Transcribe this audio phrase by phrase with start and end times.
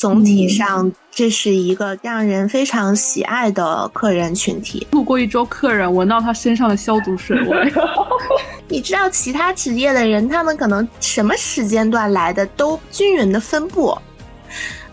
[0.00, 4.86] 总体上这是一个让人非常喜爱的客人群体。
[4.92, 7.70] 路过一桌客人，闻到他身上的消毒水味。
[8.66, 13.94] 你知道其他职业的人，他们可能什么时间段来的都均匀的分布。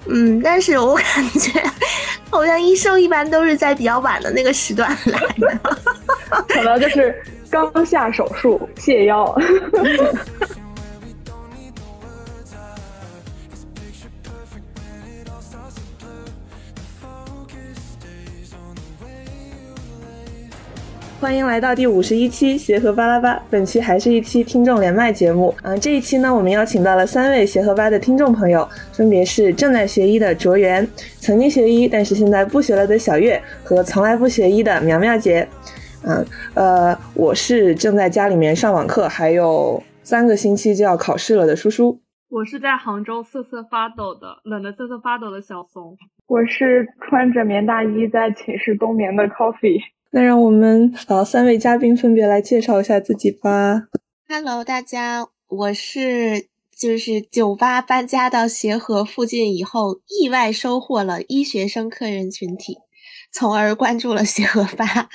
[0.07, 1.05] 嗯，但是我感
[1.39, 1.63] 觉
[2.29, 5.57] 好像医生一般都是在比较晚的那个时段来的，
[6.49, 7.15] 可能就是
[7.49, 9.33] 刚下手术卸腰。
[21.27, 25.53] 欢迎来到第五十一期协和巴拉巴，本期还是一期听众连麦节目。
[25.61, 30.87] 嗯，这一期呢，我们邀请到了三位协和吧的听众朋友，分别是正在学医的卓源，
[31.19, 35.45] 曾经学医但是现在不学了的小月，和从来不学医的苗苗姐。
[36.05, 41.99] 嗯，呃，我是正在家里面上网课，还有三个星期就要考试了的叔叔。
[42.29, 45.97] 我是在杭州瑟瑟发抖的，冷得瑟瑟发抖的小怂。
[46.27, 49.81] 我是穿着棉大衣在寝室冬眠的 Coffee。
[50.17, 53.83] 那让我们呃三位嘉宾分别来介绍一下自己吧。
[54.27, 62.79] Hello，大家，我是就是酒吧搬家到协和附近以后，意外收获了医学生客人群体，
[63.31, 65.07] 从而关注了协和吧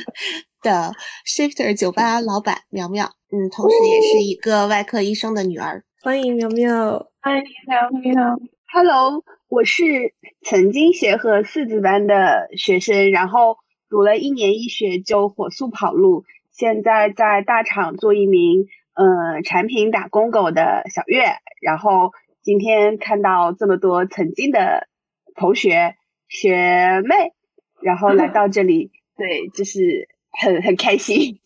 [0.62, 0.92] 的
[1.26, 3.06] Shifter 酒吧老板苗苗。
[3.32, 5.82] 嗯，同时也是一个外科医生的女儿。
[6.00, 8.38] 欢迎苗苗，欢迎苗苗。
[8.72, 13.56] Hello，我是曾经协和四子班的学生，然后。
[13.92, 21.24] 读了一年医学就火速跑路，现在在大厂做一名呃产品打工狗的小月，
[21.60, 24.88] 然后今天看到这么多曾经的
[25.34, 25.94] 同学
[26.26, 27.34] 学妹，
[27.82, 30.08] 然后来到这里， 对，就是
[30.40, 31.38] 很很开心。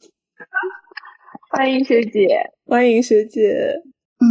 [1.50, 3.83] 欢迎学姐，欢迎学姐。
[4.19, 4.27] 嗯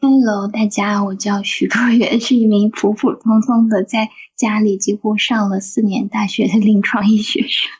[0.00, 7.70] ，Hello，大家，我叫徐卓源，是一名普普通通的在家里几乎上了四年大学的临床医学生。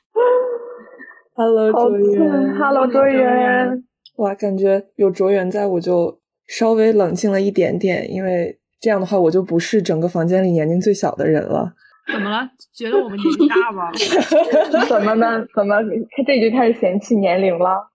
[1.34, 2.54] Hello，卓源。
[2.58, 3.84] Hello，卓源。
[4.16, 11.72] 哇，感觉有卓源在我就稍微冷静了一点点，因为这样的话我就不是整个房间里年龄最小的人了。
[12.12, 12.48] 怎么了？
[12.74, 13.90] 觉得我们年纪大吗？
[14.88, 15.44] 怎么呢？
[15.54, 17.90] 怎么他这就开始嫌弃年龄了？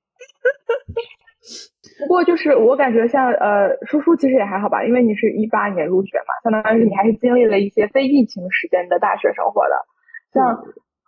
[2.02, 9.76] 不过就是我感觉像呃叔叔其实也还好吧，因为你是一八年入学嘛，相当于你还是经历了一些非疫情时间的大学生活的。
[10.34, 10.64] 像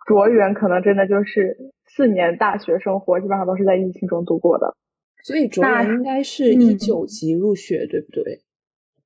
[0.06, 1.56] 卓远可能真的就是
[1.86, 4.76] 四年大学生活基本上都是在疫情中度过的。
[5.22, 8.42] 所以卓远应该是一九级入学，对不对？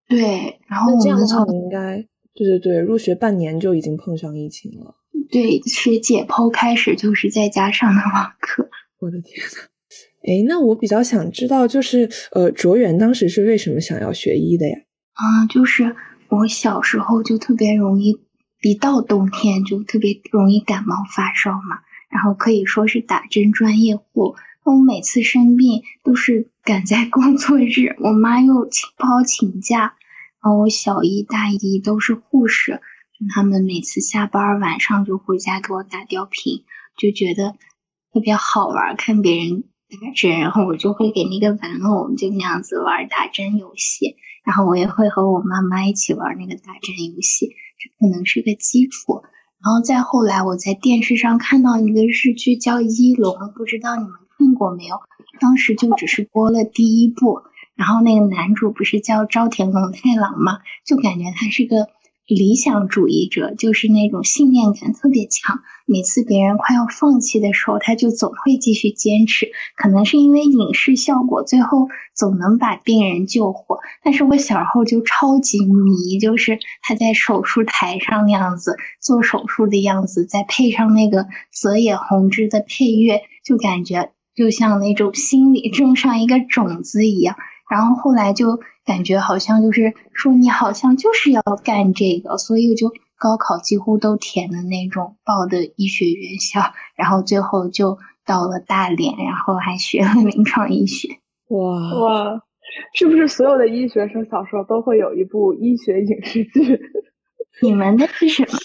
[0.08, 4.96] 对，然后这样的话你应该对对对，入学半年就已经碰上疫情了。
[5.30, 8.68] 对，学解剖开始就是在家上的网课。
[8.98, 9.77] 我的天呐。
[10.22, 14.76] 哎，那我比较想知道，就是呃，卓远当时是为什么想要学医的呀？
[15.14, 15.94] 啊，就是
[16.28, 18.18] 我小时候就特别容易，
[18.62, 21.80] 一到冬天就特别容易感冒发烧嘛，
[22.10, 24.34] 然后可以说是打针专业户。
[24.64, 29.94] 我每次生病都是赶在工作日，我妈又请不好请假，
[30.42, 32.80] 然后我小姨大姨都是护士，
[33.34, 36.64] 他们每次下班晚上就回家给我打吊瓶，
[36.98, 37.54] 就觉得
[38.12, 39.64] 特别好玩，看别人。
[39.88, 49.22] 打针，然后我就会给那个玩偶就那样子玩打针游戏，然后我也会和我妈妈一起玩那个打针游戏，这可能是个基础。
[49.62, 54.96] 然后再后来，我在电视上看到一个日剧叫《一龙》，不知道你们看过没有？
[55.40, 57.40] 当时就只是播了第一部，
[57.74, 60.58] 然后那个男主不是叫朝田龙太郎吗？
[60.86, 61.88] 就感觉他是个。
[62.28, 65.60] 理想主义者就是那种信念感特别强，
[65.90, 69.50] 每次别人快要放弃的时候，他就总会继续坚持。
[69.74, 73.78] 可能是因为影视效果，最后总能把病人救活。
[74.04, 87.34] 但是我小时候就超级迷，就是他在手术台上那样子做手术的样子，再配上那个泽野弘之的配乐，就感觉就像那种心里种上一个种子一样。
[87.70, 101.08] 然后后来就感觉好像就是说你好像就是要干这个，所以我就高考几乎都填的那种报的医学院校，然后最后就到了大连，然后还学了临床医学。
[101.48, 102.42] 哇哇，
[102.94, 106.80] 是不是所有的医学生小时候都会有一部医学影视剧？
[107.60, 108.48] 你们的是什么？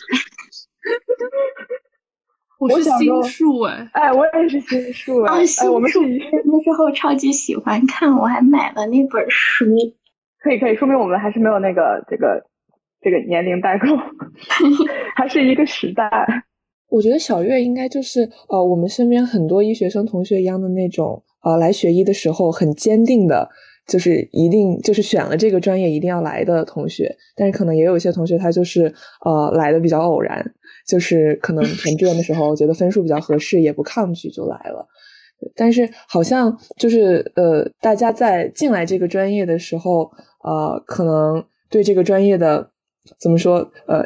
[2.59, 9.65] 我是心术哎，哎，我也是心术哎，我们是那时候超级喜欢看，我还买了那本书。
[10.39, 12.45] 可以可以，说明我们还是没有那个这个
[13.03, 13.87] 这个年龄代沟，
[15.15, 16.09] 还是一个时代。
[16.89, 23.49] 我觉得小月应该就是呃，我们身边很多医学生同学一样的那种呃，来学医的时候很坚定的
[23.87, 28.93] 就是一定就是选了这个专业一定要来的同学，但是可能也有一些同学他就是
[29.25, 30.45] 呃来的比较偶然，
[30.87, 34.87] 就是可能填志愿的时候觉得分数比较合适，也不抗拒就来了。
[35.55, 40.11] 但是好像就是呃，大家在进来这个专业的时候，
[40.43, 42.69] 呃，可能对这个专业的
[43.19, 43.57] 怎么说
[43.87, 44.03] 呃，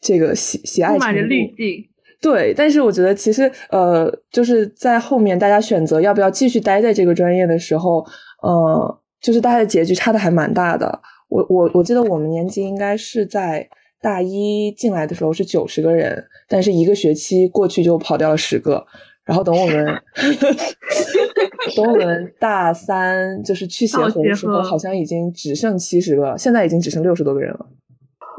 [0.00, 1.88] 这个喜喜爱充满着滤镜。
[2.20, 8.06] 对，但是我觉得其实呃，就是在后面大家选择要不要继续待在这个专业的时候，
[8.42, 11.00] 呃，就是大家的结局差的还蛮大的。
[11.28, 13.68] 我我我记得我们年级应该是在
[14.00, 18.86] 大一进来的时候是九十个人，但是一个学期过去就跑掉了十个。
[19.24, 19.86] 然后等我们，
[21.76, 27.66] 等我们大三就是去协和的时候，好像已经只剩七十个，现在已经只剩六十多个人了。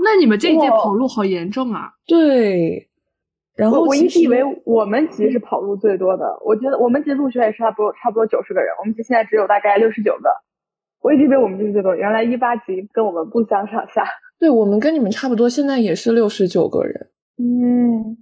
[0.04, 1.90] 那你们这一届跑路好严重啊！
[2.06, 2.90] 对，
[3.56, 10.30] 然后我一直以为我们级是跑路最多的，我觉得我们级入学也是差不多差不多九十个人，我们级现在只有大概六十九个。
[11.02, 14.06] 我一直以为我们级最多，原来一八级跟我们不相上下。
[14.40, 17.10] 对我们跟你们差不多，现在也是六十九个人。
[17.38, 18.18] 嗯，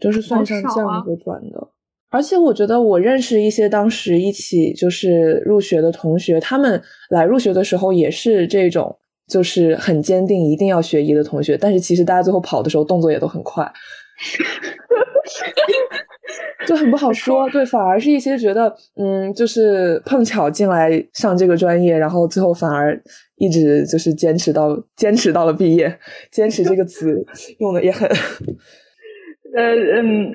[0.00, 1.68] 就是算上这样子转的。
[2.10, 8.98] 而且我觉得，我认识一些当时一起就是入学的同学，他们来入学的时候也是这种，
[9.28, 11.56] 就是很坚定一定要学医的同学。
[11.56, 13.70] 但是其实大家最后跑的时候动作也都很快，
[16.66, 17.48] 就很不好说。
[17.50, 23.00] 对，反而是一些觉得，嗯，就是碰巧进来上这个专业，然后最后反而
[23.36, 25.98] 一直就是坚持到坚持到了毕业。
[26.32, 27.24] 坚持这个词
[27.58, 28.08] 用的也很，
[29.56, 30.34] 呃嗯。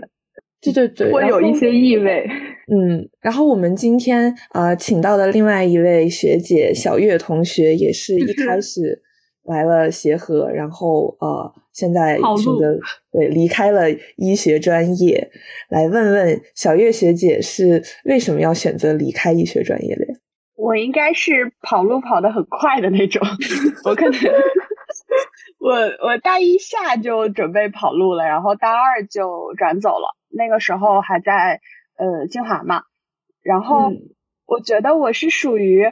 [0.63, 2.25] 对对对，会有一些异味。
[2.71, 9.01] 嗯，然后我们今天啊，请到的另外一位学姐小月同学，也是一开始
[9.43, 12.79] 来了协和，然后呃，现在选择
[13.11, 15.29] 对离开了医学专业，
[15.67, 20.05] 来问问小月学姐是为什么要选择离开医学专业的？
[20.55, 23.21] 我应该是跑路跑得很快的那种，
[23.83, 24.13] 我可能
[25.59, 25.73] 我
[26.07, 30.15] 我大一下就准备跑路了，然后大二就转走了。
[30.35, 31.61] 那个时候还在
[31.97, 32.83] 呃清华嘛，
[33.41, 33.91] 然后
[34.45, 35.85] 我觉得我是属于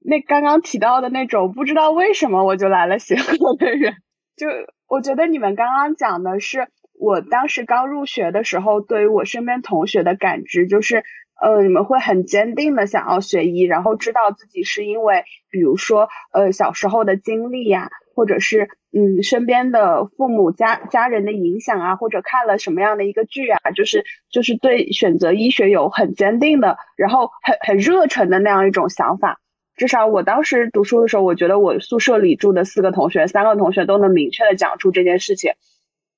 [0.00, 3.94] 那刚刚提到的那种不知道为什么我就来了协和的人。
[4.36, 4.46] 就
[4.88, 6.68] 我觉得你们刚刚讲的是
[6.98, 11.04] 我当时刚入学的时候，对于我身边同学的感知，就是
[11.40, 18.68] 呃你们会很坚定的想要学医，然后知道自己是因为比如说呃小时候的经历呀，或者是。
[18.94, 29.40] 嗯，身边的父母家家人的影响啊，或者看了什么样的一个剧啊，就是就是对选择医学有很坚定的，然后很很热忱的那样一种想法。
[29.76, 35.54] 至少我当时读书的时候，我觉得我宿舍里住的四个同学，三个同学都能明确的讲出这件事情。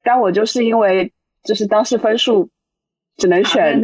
[0.03, 1.13] 但我就是因为
[1.45, 2.51] 就是当时分数
[3.17, 3.81] 只能选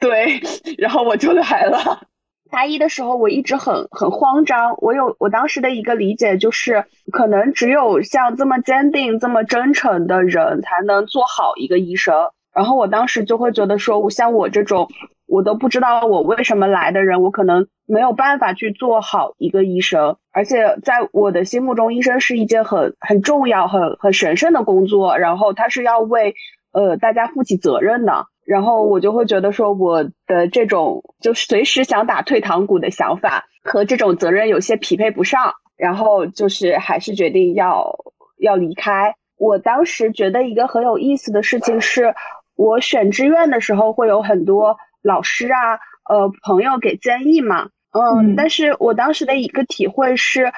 [0.00, 0.40] 对，
[0.78, 2.08] 然后我就来了。
[2.52, 4.76] 大一的时候，我一直很很慌张。
[4.78, 12.14] 我有我当时的一个理解，就是可能只有像这么坚定、这么真诚的人，才能做好一个医生。
[12.54, 14.86] 然后我当时就会觉得说，像我这种
[15.26, 20.18] 我都不知道我为什么来的人，我可能没有办法去做好一个医生。
[20.30, 25.16] 而且在我的心目中，医生是一件很很重要、很很神圣的工作。
[25.16, 26.34] 然后他是要为
[26.72, 28.26] 呃大家负起责任的。
[28.44, 37.96] 然后我就会觉得说，我的这种就随时想打退堂鼓的想法和这种责任有些匹配不上，然后就是还是决定要
[38.38, 39.14] 要离开。
[39.38, 42.14] 我当时觉得一个很有意思的事情是，
[42.56, 45.74] 我选志愿的时候会有很多老师啊，
[46.08, 50.52] 呃，朋友给建议嘛，嗯，但是我当时的一个体会是。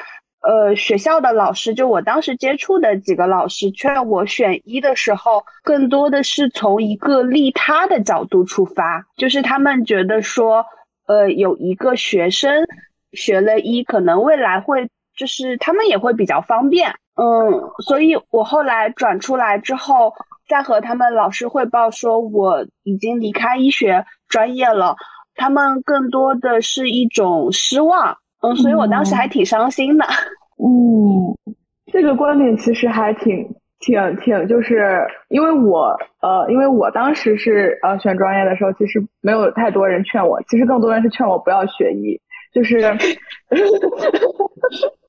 [0.46, 10.66] 呃，学校的老师，就我当时接触的几个老师劝我选医的时候，更多的是从一个利他的角度出发，就是他们觉得说，
[11.06, 12.66] 呃，有一个学生
[13.12, 14.86] 学了医，可能未来会，
[15.16, 20.12] 就是他们也会比较方便，嗯，所以我后来转出来之后，
[20.46, 24.94] 再和他们老师汇报说我已经离开医学专业了，
[25.36, 28.18] 他们更多的是一种失望。
[28.44, 30.04] 嗯，所以我当时还挺伤心的。
[30.62, 31.34] 嗯，
[31.92, 33.48] 这个观点其实还挺
[33.80, 42.20] 挺挺，就是因为我呃，因为我当时是呃选专业的时候，其实没有太多人劝我，其实更多人是劝我不要学医，
[42.52, 42.78] 就是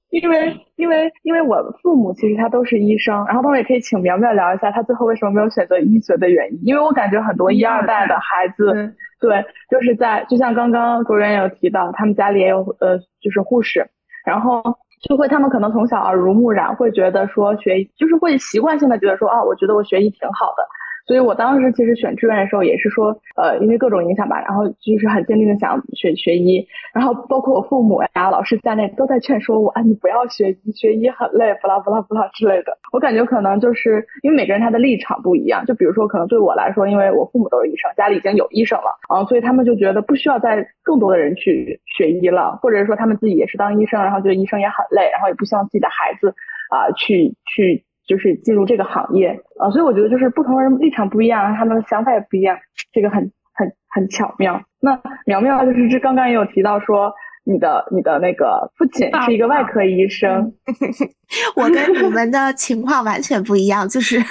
[0.09, 8.95] 因为因为因为我父母其实他都是医生，然后他们也可以请苗苗聊一下他最后为什么没有选择医学的原因，因为我感觉很多一二代的孩子。
[9.19, 13.89] 对，就是在就像刚刚主任有提到，他们家里也有呃，就是护士，
[14.25, 14.61] 然后
[15.07, 20.67] 就会他们可能从小耳濡目染，会觉得说学就是会习惯性的觉得说啊，我觉得我学医挺好的，
[21.05, 32.75] 所以我当时其实选志愿的时候也是说，呃，因为各种影响吧，然后就是很坚定的想学学医，然后包括我父母呀、老师在内都在劝说我，啊，你不要学医，学医很累，不啦不啦不啦之类的。
[32.91, 46.29] 我感觉可能就是因为每个人他的立场不一样，就比如说可能对我来说，因为我父母都是医生，家里已经有医生了，啊，所以他们就觉得不需要再更多的人去学医了，或者是说他们自己也是当医生，然后觉得医生也很累，然后也不希望自己的孩子
[46.71, 47.85] 啊去去。
[48.07, 52.57] 就是进入这个行业啊，所以我觉得就是不同人立场不一样，他们的想法也不一样，
[52.93, 54.61] 这个很很很巧妙。
[54.79, 57.11] 那苗苗就是这刚刚也有提到说，
[57.43, 60.53] 你的你的那个父亲是一个外科医生，
[61.55, 64.23] 我跟你们的情况完全不一样，就是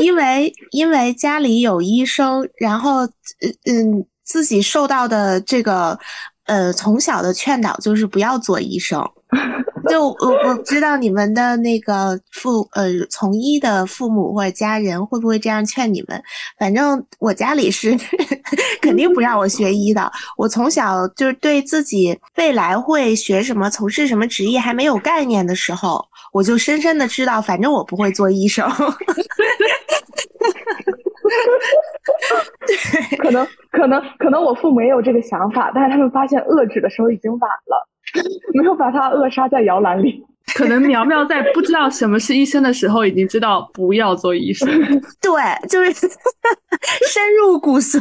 [0.00, 3.04] 因为因为家里有医生，然后
[3.66, 5.98] 嗯自己受到的这个
[6.46, 9.02] 呃从小的劝导就是不要做医生。
[9.88, 10.14] 就我
[10.46, 16.22] 我不知道你们的那个父呃从医的父母或者家人会不会这样劝你们？
[16.58, 17.96] 反正我家里是
[18.80, 20.10] 肯定不让我学医的。
[20.36, 28.68] 我从小就是对自己未来会学什么、从事什么职业还没有概念的时候，我就深深的知道，反正我不会做医生。
[32.66, 37.88] 对，可能可能可能我父母也有这个想法，但是他们发现遏制的时候已经晚了。
[38.54, 40.24] 没有把他扼杀在摇篮里。
[40.54, 44.68] 可能苗苗在不知道什么是医生的时候，已经知道不要做医生。
[45.22, 45.30] 对，
[45.68, 48.00] 就是深入骨髓。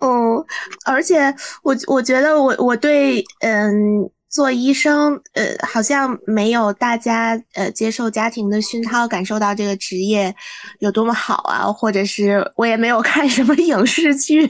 [0.00, 0.44] 嗯，
[0.86, 4.10] 而且我我觉得我我对嗯。
[4.36, 10.36] 做医生，呃，好像没有大家呃接受家庭的熏陶，感受到这个职业
[10.80, 14.46] 有多么好啊，或者是我也没有看什么影视剧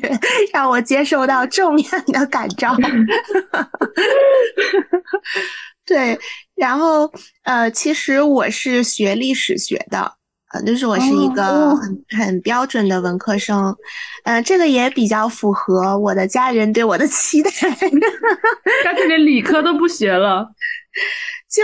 [0.52, 2.76] 让我接受到正面的感召。
[5.86, 6.18] 对，
[6.56, 7.08] 然后
[7.44, 10.15] 呃，其实我是学历史学的。
[10.64, 13.74] 就是我是一个很很标准的文科生，
[14.24, 17.50] 嗯，这个也比较符合我的家人对我的期待。
[18.84, 20.46] 干 脆连理科都不学了，
[21.50, 21.62] 就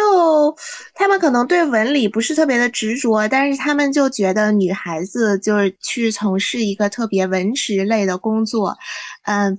[0.95, 8.77] 他们可能对文理不是特别的执着，但是他们就觉得女孩子就是去从事一个特别文职类的工作，
[9.25, 9.59] 嗯，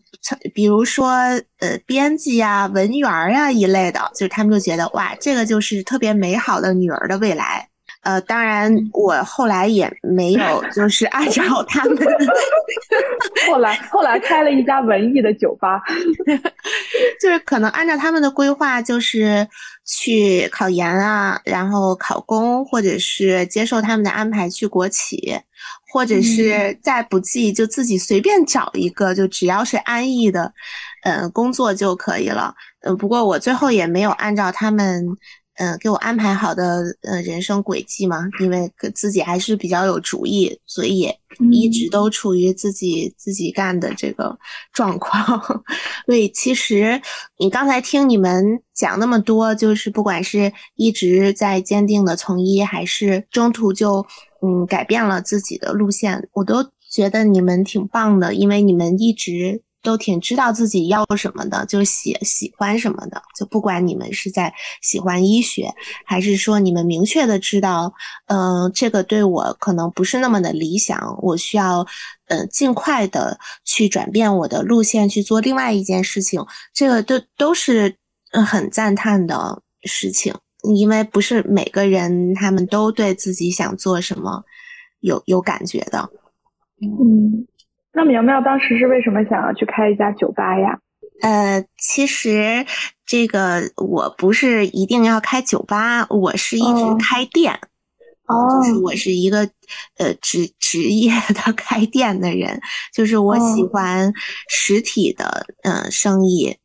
[0.53, 1.09] 比如说
[1.59, 7.67] 呃编辑呀、文员呀一类的，就是他们就觉得哇，这个就是特别美好的女儿的未来。
[8.03, 11.97] 呃，当然，我后来也没有 就是按照他们，
[13.47, 15.81] 后来后来开了一家文艺的酒吧，
[17.21, 19.47] 就是可能按照他们的规划，就是
[19.85, 25.39] 去考研啊，然后考公，或者是接受他们的安排去国企，
[25.93, 30.53] 或者是再不济就自己随便找一个，就只要是安逸的，
[31.03, 32.53] 嗯，工作就可以了。
[32.81, 35.07] 嗯，不过我最后也没有按照他们。
[35.63, 41.17] 嗯，给我安排好的呃人生轨迹嘛，因为自己还是比较有主意，所以也
[41.51, 44.37] 一直都处于自己自己干的这个
[44.73, 45.41] 状况。
[46.05, 47.01] 所以其实
[47.37, 54.05] 你刚才听你们讲那么多，就是不管是一直在坚定的从医，还是中途就
[54.41, 59.61] 嗯改变了自己的路线，我都觉得你们挺棒的，因为你们一直。
[59.83, 65.71] 都挺知道自己要什么的，就喜喜欢什么的，就不管你们是在喜欢医学，
[66.05, 67.93] 还是说你们明确的知道，
[68.27, 71.85] 嗯，这个对我可能不是那么的理想，我需要，
[72.27, 77.97] 呃，尽快的去转变我的路线去做另外一件事情，这个都都是
[78.31, 84.43] 很赞叹的事情，因为不是每个人他们都对自己想做什么
[85.01, 86.09] 有有感觉的，
[86.81, 87.45] 嗯。
[87.93, 90.79] 那苗苗当时是为什么想要去开一家酒吧呀？
[91.21, 92.65] 呃，其实
[93.05, 97.53] 这个我不是一定要开酒吧，我是一直开店，
[98.27, 99.49] 哦，就是我是一个
[99.97, 102.59] 呃职职业的 开店的人，
[102.93, 104.11] 就是我喜欢
[104.49, 106.57] 实体的嗯生意，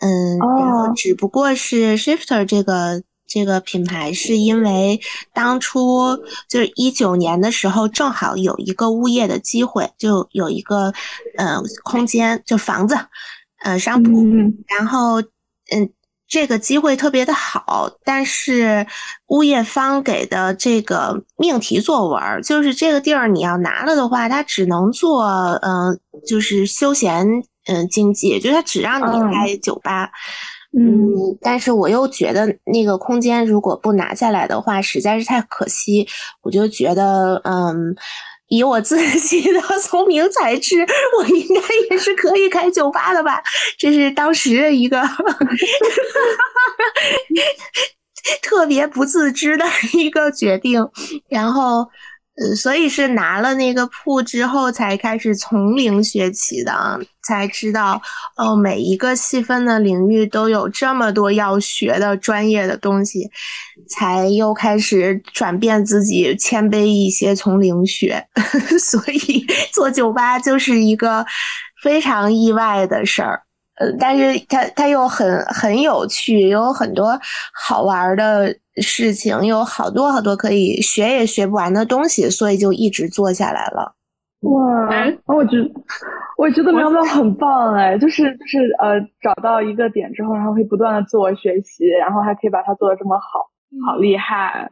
[0.00, 3.02] 嗯，然后只不过是 Shifter 这个。
[3.32, 5.00] 这个品牌是因为
[5.32, 6.18] 当初
[6.50, 10.92] 就是一九年的时候，正好有一个物业的机会，就有一个
[11.38, 12.94] 呃空间，就房子，
[13.64, 14.22] 呃商铺，
[14.66, 15.90] 然后嗯
[16.28, 18.86] 这个机会特别的好，但是
[19.28, 25.24] 物业方给的这个命题作文，就是这个地儿你要拿了的话，它只能做
[25.62, 27.26] 嗯就是休闲
[27.66, 30.04] 嗯经济，就它只让你开酒吧。
[30.04, 30.10] 嗯，
[30.74, 36.06] 嗯但是我又觉得那个空间如果不拿下来的话，实在是太可惜。
[36.42, 37.94] 我就觉得，嗯，
[38.48, 40.80] 以我自己 的聪明才智，
[41.18, 41.60] 我应该
[41.90, 43.42] 也是可以开酒吧的吧？
[43.78, 45.02] 这是当时的一个
[48.42, 49.64] 特别不自知的
[49.94, 50.88] 一个决定。
[51.28, 51.86] 然后，
[52.34, 58.00] 呃，所以是拿了那个铺之后才开始从零学起的，才知道
[58.38, 63.30] 哦，每一个细分的领域都有这么多要学的专业的东西，
[63.86, 68.26] 才又开始转变自己，谦卑一些，从零学。
[68.80, 71.26] 所以做酒吧就是一个
[71.82, 73.42] 非常意外的事儿。
[73.82, 77.18] 呃，但是它它又很很有趣，有很多
[77.52, 83.96] 好玩的事情，有好多好多可以学也学不完的东西，所以就一直做下来了。
[84.42, 84.88] 哇，
[85.26, 85.56] 我觉
[86.36, 93.50] 我觉得苗苗很棒哎，就是就是呃，找到一个点之后，然后可以不断的自我学习，然后还可以把它做的这么好，
[93.84, 94.70] 好厉害！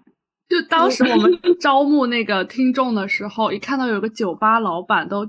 [0.49, 5.29] 就当时我们招募那个听众的时候，一看到有个酒吧老板，都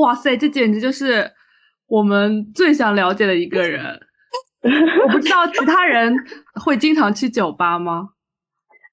[0.00, 1.30] 哇塞，这简直就是。
[1.92, 4.00] 我们最想了解的一个人，
[4.64, 6.16] 我不知道其他人
[6.54, 8.08] 会经常去酒吧吗？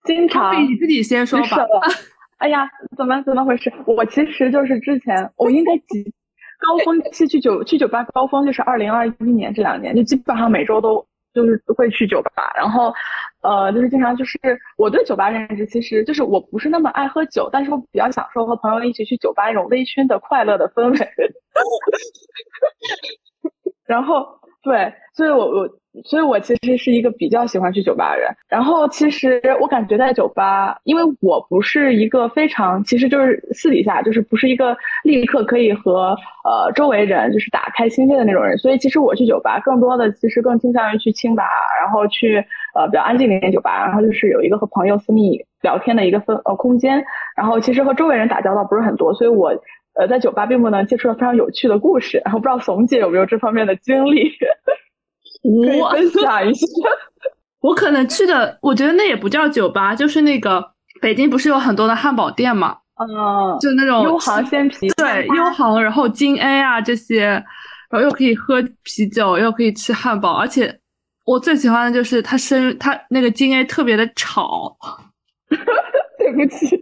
[0.04, 1.66] 经常，你自己先说吧。
[2.40, 3.72] 哎呀，怎么怎么回事？
[3.86, 6.04] 我其实就是之前，我应该几
[6.60, 12.94] 高峰期去酒去酒吧，高峰就是二零二一年这两年，就基本上每周都就是会去酒吧，然后
[13.42, 14.38] 呃，就是经常就是
[14.78, 20.98] 我对酒吧认识，其实就是我不是那么爱喝酒，但是我比较享受和朋友一起去酒吧那种微醺的快乐的氛围。
[23.86, 25.70] 然后，对，所以我我，
[26.06, 28.30] 所以我其实是一个比较喜欢去酒吧的人。
[28.48, 38.56] 然后，其实我感觉在酒吧，因为我不是一个非常，其实就是私底下就是不是一个立刻可以和呃周围人就是打开心扉的那种人。
[38.60, 41.46] 所以，其实我去酒吧更多的其实更倾向于去清吧，
[41.82, 42.38] 然后去
[42.76, 47.04] 呃比较安静的一点酒吧，然后就是有一个和朋友私密聊天的一个分呃空间。
[47.36, 49.52] 然后，其实和周围人打交道不是很多，所以我。
[50.00, 54.32] 呃，在酒吧并不能接触到非常有趣的故事，然后不知道怂姐有没有这方面的经历，
[55.92, 56.66] 可以分享一下。
[57.60, 62.78] 我可能去的，我觉得那也不叫酒吧，就是那个北京不是有很多的汉堡店嘛？
[62.96, 67.26] 嗯，就那种优航鲜啤，对，优航，然后金 A 啊这些，
[67.90, 70.80] 然后又可以喝啤酒，又可以吃汉堡，而且
[71.26, 74.78] 我最喜欢的就是它生它那个金 A 特别的吵，
[76.18, 76.80] 对不起，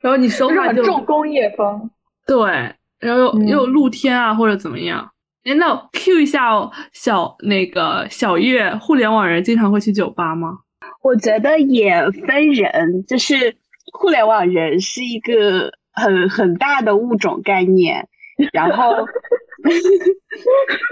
[0.00, 1.88] 然后你说话就重工业风。
[2.26, 5.08] 对，然后又又露天啊，或者怎么样？
[5.44, 6.50] 哎，那 Q 一下
[6.92, 10.58] 小那个小月，互联网人经常会去酒吧吗？
[11.02, 11.94] 我觉得也
[12.26, 13.56] 分人，就是
[13.92, 18.08] 互联网人是一个很很大的物种概念。
[18.52, 18.90] 然后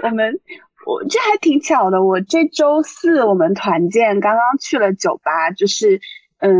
[0.03, 0.39] 我们
[0.85, 5.99] 我这还挺巧的，我这周四我们团建刚刚去了酒吧，就是。
[6.45, 6.51] 嗯，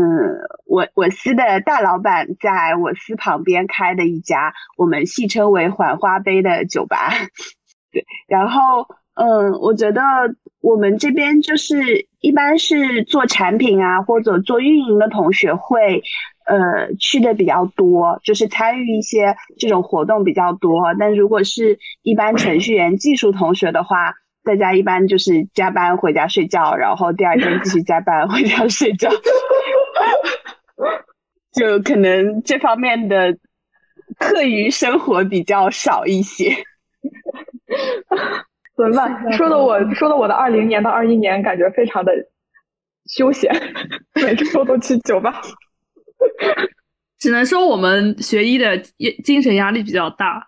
[0.64, 7.12] 我我司的大老板在我司旁边开的一家我们戏称为“缓花杯”的酒吧，
[7.92, 8.04] 对。
[8.26, 10.02] 然后，嗯，我觉得
[10.60, 16.02] 我们这边就是一般是做产品啊或者做运营的同学会，
[16.46, 20.82] 呃，去的比较多，就是参与一些这种活动比较多。
[20.98, 24.14] 但如果是一般程序员、技术同学的话，
[24.46, 29.10] 大家一般就是加班回家睡觉，然后第二天继续加班回家 睡觉，
[31.52, 33.36] 就可能这方面的
[34.20, 36.54] 课余生活比较少一些。
[38.76, 39.32] 怎么办？
[39.32, 42.12] 说的我说的我的二零年到二一年感觉非常的
[43.06, 43.52] 休闲，
[44.14, 45.42] 每周都去酒吧。
[47.18, 48.78] 只能说我们学医的
[49.24, 50.46] 精神压力比较大。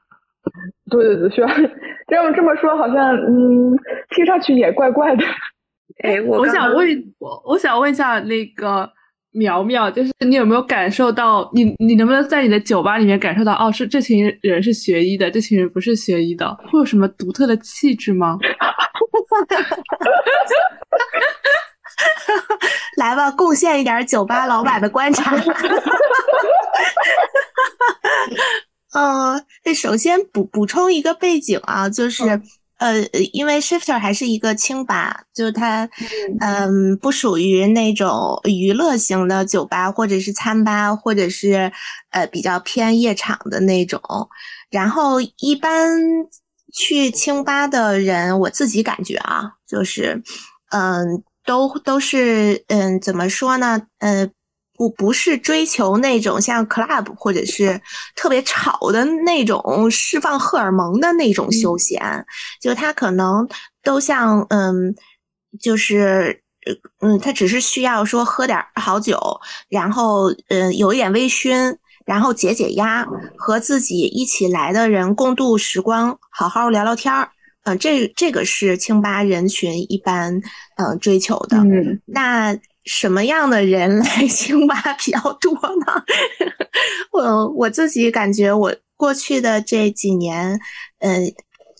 [0.91, 1.49] 对对对，需要
[2.09, 3.77] 这样这么说，好像嗯，
[4.11, 5.25] 听上去也怪怪的。
[6.03, 8.91] 哎，我我想问，我我想问一下那个
[9.33, 18.39] 苗苗，就是你有没有感受到，你你能不能在你的酒吧里面感受到，哦，是这群人是学医的，这群人不是学医的，会有什么独特的气质吗？
[22.97, 25.37] 来吧，贡献一点酒吧老板的观察。
[28.93, 32.41] 呃，首先补补充一个背景啊，就是
[32.79, 35.89] 呃，因为 Shifter 还是一个清吧，就它
[36.41, 41.71] 嗯不属于那种娱乐型的酒吧，或者是餐吧，或者是
[42.11, 44.01] 呃比较偏夜场的那种。
[44.71, 45.99] 然后一般
[46.73, 50.23] 去清吧的人，我自己感觉啊，就是
[50.71, 54.31] 嗯都都是嗯怎么说呢，呃。
[54.79, 57.81] 不不是追求那种像 club 或者是
[58.15, 62.01] 特别吵的那种释放荷尔蒙的那种休闲，
[62.61, 63.49] 就他可能
[63.83, 64.95] 都像嗯，
[65.61, 66.41] 就是
[67.01, 69.19] 嗯，他只是需要说喝点好酒，
[69.69, 73.05] 然后嗯有一点微醺，然后解解压，
[73.37, 77.29] 和自己一起来的人共度时光，好好聊聊天儿，
[77.65, 80.41] 嗯，这这个是清吧人群一般
[80.77, 82.01] 嗯追求的，嗯。
[82.07, 82.57] 那。
[82.89, 85.53] 什么样的人 来清吧比较多
[85.87, 86.03] 呢？
[87.13, 90.59] 我我自己感觉，我过去的这几年，
[91.01, 91.23] 嗯。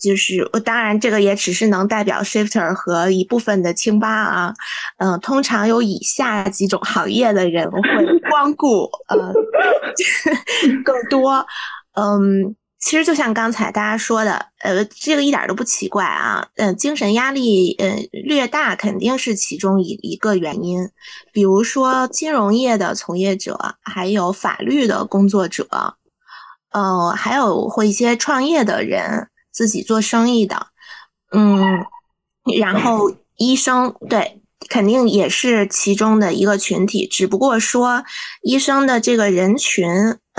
[0.01, 4.53] 就是我，当然这个也只是能代表 shifter 和一部分的清吧啊，
[4.97, 7.81] 嗯，通常有以下几种行业的人会
[8.29, 9.33] 光顾，呃，
[10.85, 11.45] 更多，
[11.95, 20.89] 嗯，其实就像刚才大家说的，呃，这个一点都不奇怪啊，嗯，精神压力，呃，略大肯定是其中一一个原因，
[21.31, 25.67] 比如说金融业的从业者，还有法律的工作者，
[26.71, 29.29] 呃，还有或一些创业的人。
[29.51, 30.67] 自己做生意的，
[31.31, 31.83] 嗯，
[32.59, 37.05] 然后医生对，肯定也是其中的一个群体。
[37.05, 38.05] 只不过说，
[38.43, 39.85] 医生的这个人群，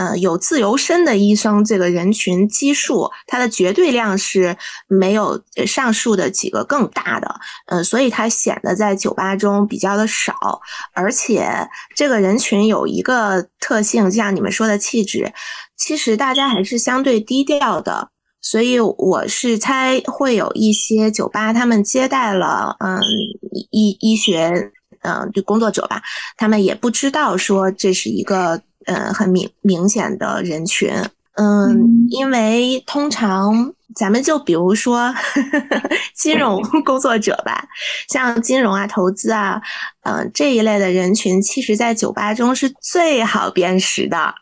[0.01, 4.57] 呃，有自由身的医生这个人群基数，它的绝对量是
[4.89, 7.35] 没有上述的几个更大的，
[7.67, 10.33] 呃，所以它显得在酒吧中比较的少。
[10.95, 15.31] 而且这个人群有一个特性，就像你们说的气质，
[15.77, 18.09] 其实大家还是相对低调的。
[18.41, 22.99] 所以我是猜会有一些酒吧，他们接待了嗯
[23.71, 26.01] 医医学嗯就工作者吧，
[26.39, 30.93] 他们也不知道说这是一个呃很明明显的人群，
[31.35, 35.15] 嗯，因为通常咱们就比如说
[36.15, 37.65] 金融工作者吧，
[38.09, 39.61] 像金融啊、投资啊，
[40.05, 44.35] 嗯这一类的人群，其实在酒吧中是最好辨识的。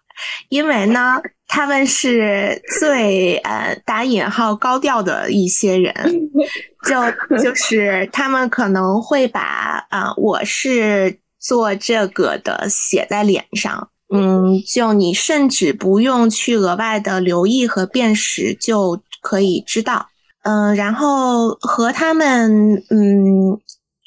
[0.48, 5.94] 因为呢，他们是最呃打引号高调的一些人，
[6.84, 20.08] 就就是他们可能会把啊我是做这个的写在脸上，嗯，就你甚至不用去额外的留意和辨识就可以知道，
[20.42, 23.60] 嗯，然后和他们嗯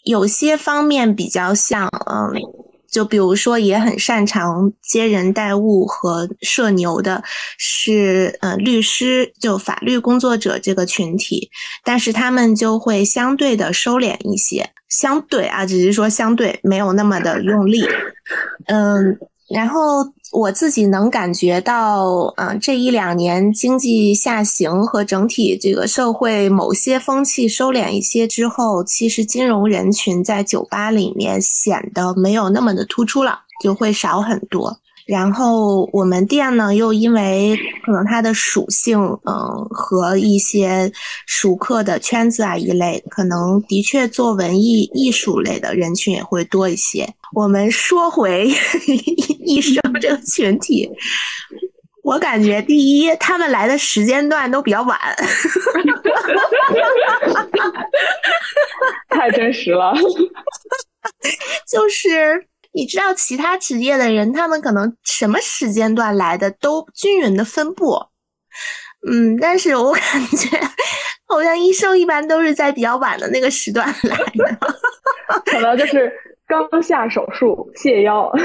[0.06, 2.34] 有些方面比较像，嗯。
[2.92, 7.24] 就比如说，也很擅长接人待物和社牛的，
[7.58, 11.50] 是呃律师，就法律工作者这个群体，
[11.86, 17.82] 但是他们就会相对的收敛一些，相对啊，只是说相对没有那么的用力，
[18.68, 19.18] 嗯。
[19.54, 34.78] 然后我自己能感觉到，嗯，这一两年经济下行和整体这个社会某些风气收敛一些之后，其实金融人群在酒吧里面显得没有那么的突出了，就会少很多。
[35.08, 40.92] 然后我们店呢，又因为可能它的属性，嗯，和一些
[41.26, 47.08] 熟客的圈子啊一类，可能的确做文艺艺术类的人群也会多一些。
[47.34, 48.50] 我们说回
[49.46, 50.90] 医生这个群体，
[52.04, 55.00] 我感觉第一，他们来的时间段都比较晚，
[59.10, 59.94] 太真实了，
[61.68, 62.48] 就是。
[62.74, 67.96] 你知道其他职业的人，他们可能什么时间段来的都均匀的分布，
[69.10, 70.58] 嗯，但是我感觉
[71.28, 74.58] 好像医生一般都是在比较晚的那个时段来的，
[75.46, 76.12] 可能就是
[76.48, 78.32] 刚下手术卸腰。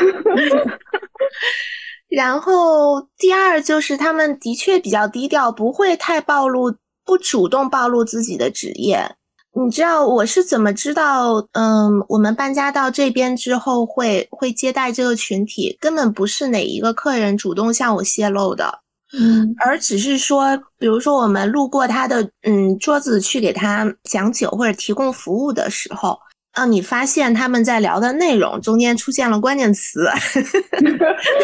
[2.09, 9.17] 然后第二就是他们的确比较低调，不会太暴露，不主动暴露自己的职业。
[9.65, 11.35] 你知道我是怎么知道？
[11.53, 18.81] 嗯，我们搬家到这边之后会会接待这个群体，根本不是哪一个客人主动向我泄露的，
[19.19, 26.19] 嗯，而只是说，比如说我们路过他的嗯桌子去给他讲酒或者提供服务的时候，
[26.53, 30.07] 啊，你发现他们在聊的内容中间出现了关键词，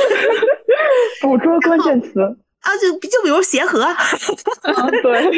[1.22, 2.20] 捕捉关键词。
[2.62, 3.85] 啊，就就比如协和，
[5.03, 5.31] 对，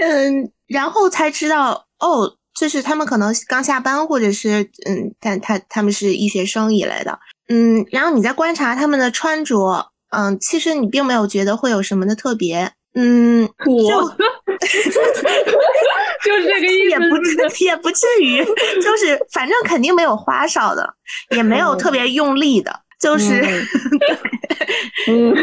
[0.00, 14.08] 嗯，然后才知道哦，就是他们可能刚下班，或者是嗯，但他他们是医学生一类的，嗯，然后你在观察他们的穿着，嗯，其实你并没有觉得会有什么的特别，嗯，就
[16.24, 18.44] 就是这个意思，也不至也不至于，
[18.82, 20.94] 就是反正肯定没有花哨的，
[21.30, 22.80] 也没有特别用力的。
[23.00, 23.42] 就是，
[25.08, 25.34] 嗯，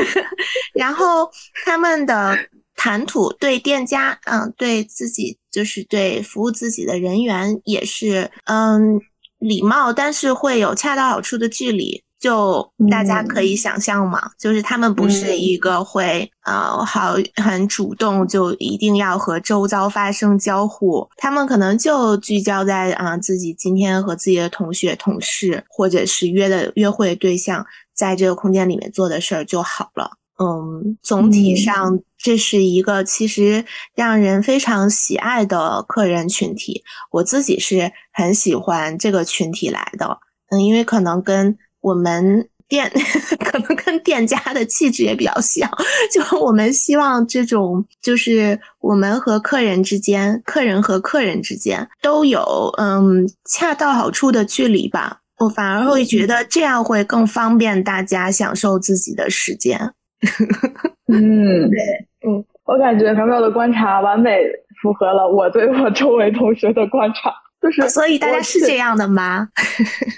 [0.72, 1.30] 然后
[1.66, 2.34] 他们的
[2.76, 9.00] 谈吐对店家，嗯，对自己就是对服务自己的人员也是，嗯，
[9.38, 12.02] 礼貌，但是会有恰到好处的距离。
[12.20, 21.06] 就大家可以想象嘛，就是他们不是一个会呃好很主动，就一定要和周遭发生交互。
[21.18, 30.12] 他们可能就聚焦在啊自己今天和自己的同学、同事，或者是约的约会对象，在这个空间里面做的事儿就好了。
[30.38, 36.82] 嗯，总体上这是一个其实让人非常喜爱的客人群体。
[37.10, 40.18] 我自己是很喜欢这个群体来的，
[40.50, 42.90] 嗯，因为可能跟我们店
[43.44, 45.70] 可能跟店家的气质也比较像，
[46.10, 55.18] 就我们希望这种就是我们和客人之间，客人和客人之间都有嗯恰到好处的距离吧。
[55.38, 59.92] 我反而会觉得这样会更方便大家享受自己的时间。
[61.12, 64.40] 嗯，对，嗯，我感觉苗苗的观察完美
[64.82, 67.32] 符合了我对我周围同学的观察。
[67.60, 69.48] 就是，所以大家是这样的吗？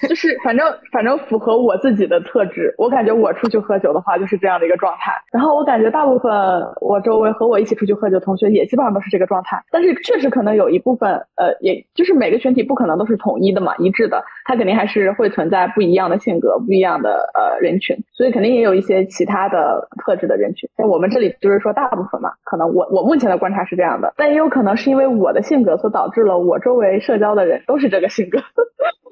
[0.09, 2.75] 就是 反正反正符合我自己的特质。
[2.77, 5.13] 我感觉我出去喝酒的话就是这样的一个状态。
[5.31, 6.33] 然后我感觉大部分
[6.81, 9.63] 我周围和我一起出去喝酒同学也基本上都是这个状态。
[9.71, 14.25] 但是确实可能有一部分，呃，也就是每个群体不可能都是统一的嘛，一致的。
[14.47, 17.97] 他肯定还是会存在不一样的性格、不一样的呃人群。
[18.13, 20.69] 所以肯定也有一些其他的特质的人群。
[20.77, 24.13] 像我们这里就是说大部分嘛，可能我我目前的观察是这样的。
[24.17, 27.27] 但也有可能是因为我的性格所导致了我周围社交。
[27.37, 28.39] 的人都是这个性格，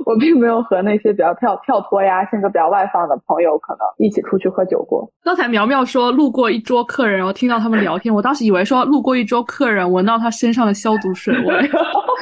[0.06, 5.10] 我并没有和那些比较跳跳脱呀、性格比较外放的朋友可能一起出去喝酒过。
[5.22, 11.70] 刚才苗苗说路过一桌客人，然后听到他们聊天，我当时以为说路过一桌客人，闻到他身上的消毒水味，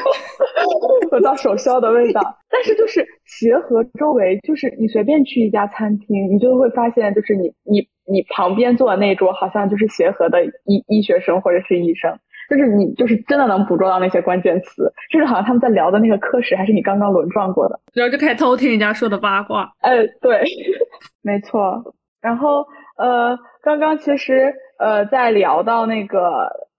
[1.11, 2.21] 闻到手消的味道。
[2.49, 12.17] 但是就是协和周围，就是你随便去一家餐厅，你就会发现，就是你你你旁边坐的那桌好像就是协和的医医学生或者是医生。
[12.57, 19.73] 就是你，就是真的能捕捉到那些关键词，就是好像他们在聊的那个科室，还是你刚刚轮转过的，然后就开始偷听人家说的八卦。
[19.81, 20.45] 哎，对，
[21.23, 21.95] 没错。
[22.21, 22.67] 然后
[22.99, 26.21] 呃，刚刚其实呃，在聊到那个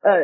[0.01, 0.21] 呃，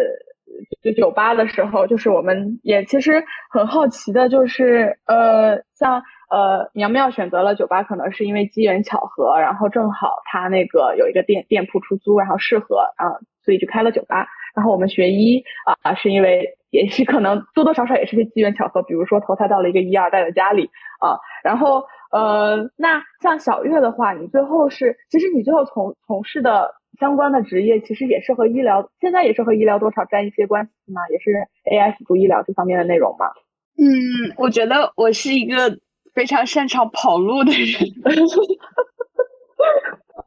[0.83, 14.27] 就酒吧的时候，就是我们也其实很好奇的，就是呃，像呃，苗苗选择了酒吧，可能是因为机缘巧合，然后正好他那个有一个店店铺出租，然后适合啊，所以就开了酒吧。
[14.55, 15.43] 然后我们学医
[15.83, 21.17] 啊，是因为也是可能多多少少也是些机缘巧合，比如说投胎到了一个一二代的家里啊。
[21.43, 31.31] 然后呃，那像小月的话，你最后是其实你最后从从事的相关的职业，其实也是和医疗，现在也是和医疗多少沾一些关系嘛，也是
[31.71, 33.27] AI 辅助医疗这方面的内容嘛。
[33.77, 35.77] 嗯，我觉得我是一个
[36.13, 38.03] 非常擅长跑路的人。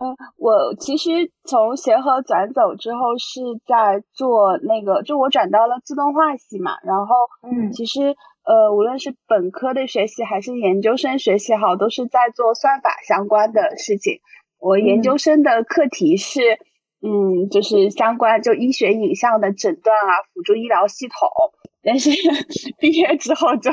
[0.01, 1.11] 嗯，我其实
[1.45, 6.73] 从协和转走之后是在做那个，就我转到了自动化系嘛。
[6.85, 14.21] 然后，嗯，其实呃，无论是本科的学习还是研究生学习好，都是在做算法相关的事情。
[14.59, 16.41] 我研究生的课题是，
[17.03, 21.29] 嗯，就是相关就医学影像的诊断啊，辅助医疗系统。
[21.85, 22.11] 但是
[22.79, 23.71] 毕业之后就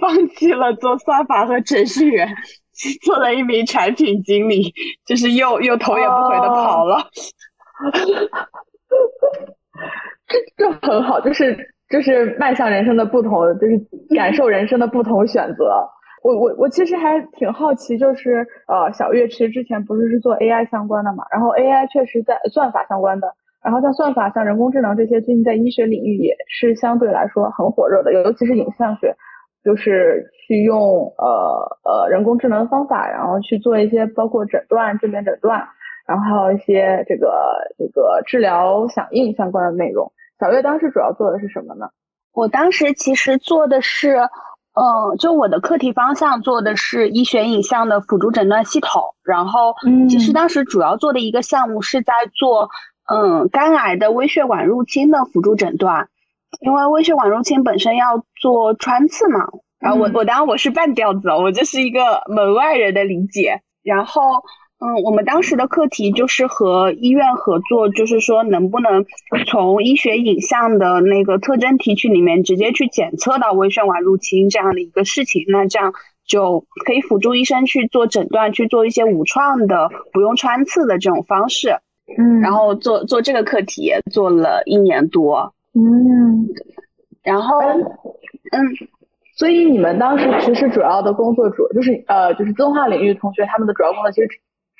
[0.00, 2.28] 放弃了做算法和程序员。
[3.04, 4.72] 做了一名产品经理，
[5.06, 7.04] 就是又又头也不回的跑了。
[10.26, 11.56] 这 这很好，就是
[11.90, 13.78] 就是迈向人生的不同，就是
[14.16, 15.86] 感受人生的不同选择。
[16.22, 23.26] 我我我其实还挺好奇，就是呃，小月其实之前不是是做 AI 相关的嘛，然后 AI 确实在算法相关的，
[23.62, 29.14] 然后像算法、像人工智能这些，最近在医学领域也是相对来说很火热的，尤其是影像学。
[29.64, 35.66] 就是去用呃呃人工智能方法，然后去做一些包括诊断、正面诊断，
[36.06, 37.32] 然后还有一些这个
[37.78, 40.12] 这个治疗响应相关的内容。
[40.38, 41.86] 小月当时主要做的是什么呢？
[42.34, 44.16] 我当时其实做的是，
[44.74, 49.02] 嗯，就我的课题方向做的是医学影像的辅助诊断系统。
[49.24, 49.74] 然后，
[50.10, 52.68] 其实当时主要做的一个项目是在做，
[53.10, 56.08] 嗯，肝癌的微血管入侵的辅助诊断。
[56.60, 59.48] 因为微血管入侵本身要做穿刺嘛，
[59.82, 63.60] 然后我我当然我是半吊子，我就是一个门外人的理解。
[63.82, 64.20] 然后，
[64.78, 69.04] 嗯，我们当时的课题就是和医院合作，就是说能不能
[69.48, 75.92] 从医学影像的那个特征提取里面直接去检测到微血管入侵这样的一个事情，那这样
[76.24, 81.76] 就可以辅助医生去做诊断，去做一些无创的不用穿刺的这种方式。
[82.18, 85.52] 嗯，然后做做这个课题做了一年多。
[85.74, 86.46] 嗯，
[87.22, 88.60] 然后，嗯，
[89.34, 94.28] 所以你们当时其实主要的工作主就是呃，就是自动化领域同学他们的主要工作其实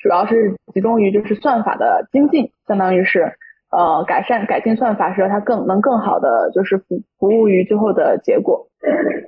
[0.01, 3.33] 主要是集中于就是算法的精进，相当于是
[3.71, 8.67] 呃改善改进算法，使得它更能更好的就是服服务于最后的结果。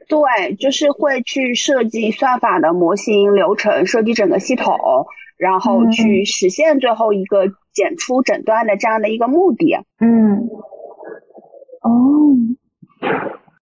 [0.08, 4.78] 对，就是会去设计算法的模型流程，设计整个系统，
[5.38, 9.76] 然后去实现最后一个检出诊断的这样的一个目的。
[10.00, 10.48] 嗯。
[11.82, 12.36] 哦，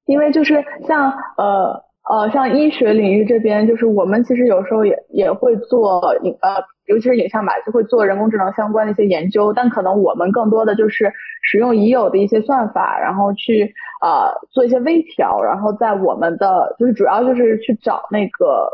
[0.06, 6.56] 因为就是像呃呃像医学领域这边，就是我们其实有时候也也会做影呃，
[6.88, 11.12] 尤其是影像吧，就会做人工智能相关的一些研究，但可能我们更多的就是
[11.42, 18.70] 使用已有的一些算法，然后去呃做一些微调，然后在我们的就是主要就是去找那个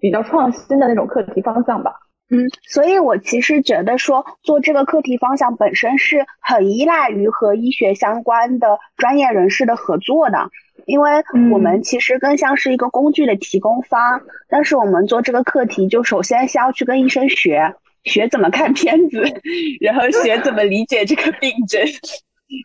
[0.00, 1.92] 比较创新的那种课题方向吧。
[2.30, 10.38] 嗯，所以我其实觉得说做这个课题方向本身是很依赖于和医学相关的专业人士的合作的，
[10.86, 11.10] 因为
[11.52, 19.22] 我们其实更像是一个工具的提供方，但是我们做这个课题就首先是要去跟医生学，学怎么看片子，
[19.80, 21.82] 然后学怎么理解这个病症，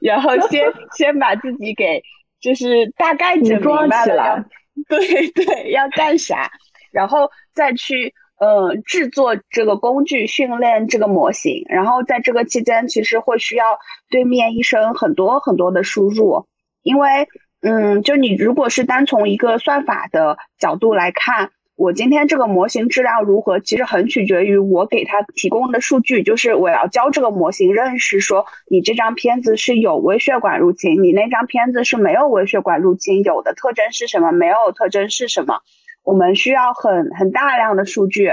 [0.02, 2.02] 然后先 先把自己给
[2.42, 4.46] 就是大概整明白了，
[4.88, 6.50] 对 对，要干啥，
[6.92, 8.14] 然后再去。
[8.42, 13.66] 呃，制作这个工具，训练这个模型，然后在这个期间，其实会需要
[14.10, 16.46] 对面医生很多很多的输入，
[16.82, 17.28] 因为，
[17.62, 35.60] 嗯，就你如果是单从一个算法的角度来看，我今天这个模型质量如何，其实很取决于我给他提供的数据，就是我要教这个模型认识说，你这张片子是有微血管入侵，你那张片子是没有微血管入侵，有的特征是什么，没有特征是什么。
[36.04, 38.30] 我们需要很很大量的数据，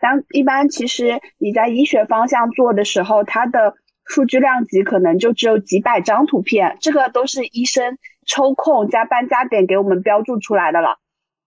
[0.00, 10.98] 当一般其实你在医学方向做的时候，它的数据量级可能就只有几百张图片，这个都是医生抽空加班加点给我们标注出来的了。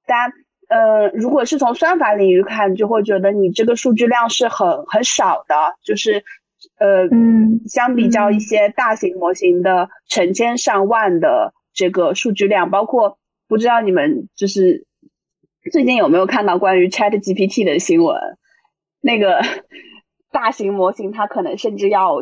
[0.05, 0.31] 但
[0.67, 6.23] 呃，如果是从算法领域看，就会觉得你这个数据量是很很少的，就是
[6.79, 14.85] 呃，嗯，相比较一些大型模型的成千上万的这个数据量，包括不知道你们就是。
[15.71, 18.15] 最近有没有看到关于 Chat GPT 的新闻？
[19.01, 19.41] 那个
[20.31, 22.21] 大型模型它可能甚至要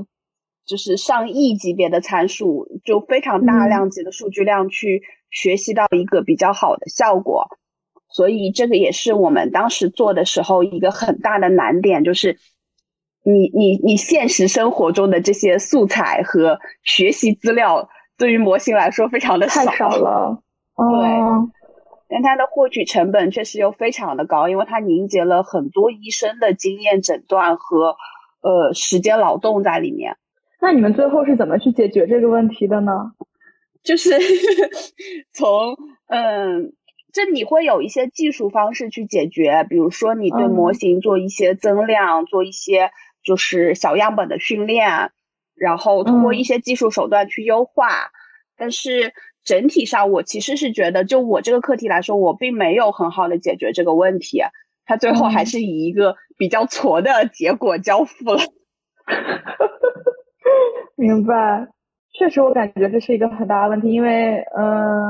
[0.66, 7.48] 就是上亿级别的参数，就非常大量级的数据量去学习到一个比较好的效果。
[8.10, 12.38] 所以这个也是我们当时做的时候一个很大的难点，就是
[13.24, 20.42] 你你你现实生活中的这些素材和学习资料对于模型来说非常的太少了。
[20.76, 21.54] 对。
[22.10, 27.96] 但它的获取成本确实又非常的高，因为它凝结了很多医生的经验诊断和
[28.42, 30.16] 呃时间劳动在里面。
[30.64, 33.12] 那你们最后是怎么去解决这个问题的呢？
[33.84, 34.12] 就是
[35.34, 35.76] 从
[36.08, 36.74] 嗯，
[37.12, 42.92] 这你会有一些技术方式去解决，比如说你对模型做一些增量，做一些
[43.26, 45.12] 就是小样本的训练，
[45.54, 48.12] 然后通过一些技术手段去优化，
[48.58, 49.14] 但是。
[49.46, 54.42] 整体上，我其实是觉得，就我这个课题来说，我并没有很好的解决这个问题。
[54.86, 58.42] 它最后还是以一个比较挫的结果交付了。
[60.96, 61.68] 明白，
[62.18, 65.04] 确实，我感觉这是一个很大的问题，因为，嗯，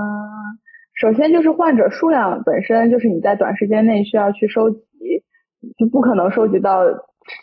[0.96, 4.80] 首先就是患者数量本身就是你在短时间内需要去收集，
[5.78, 6.82] 就不可能收集到。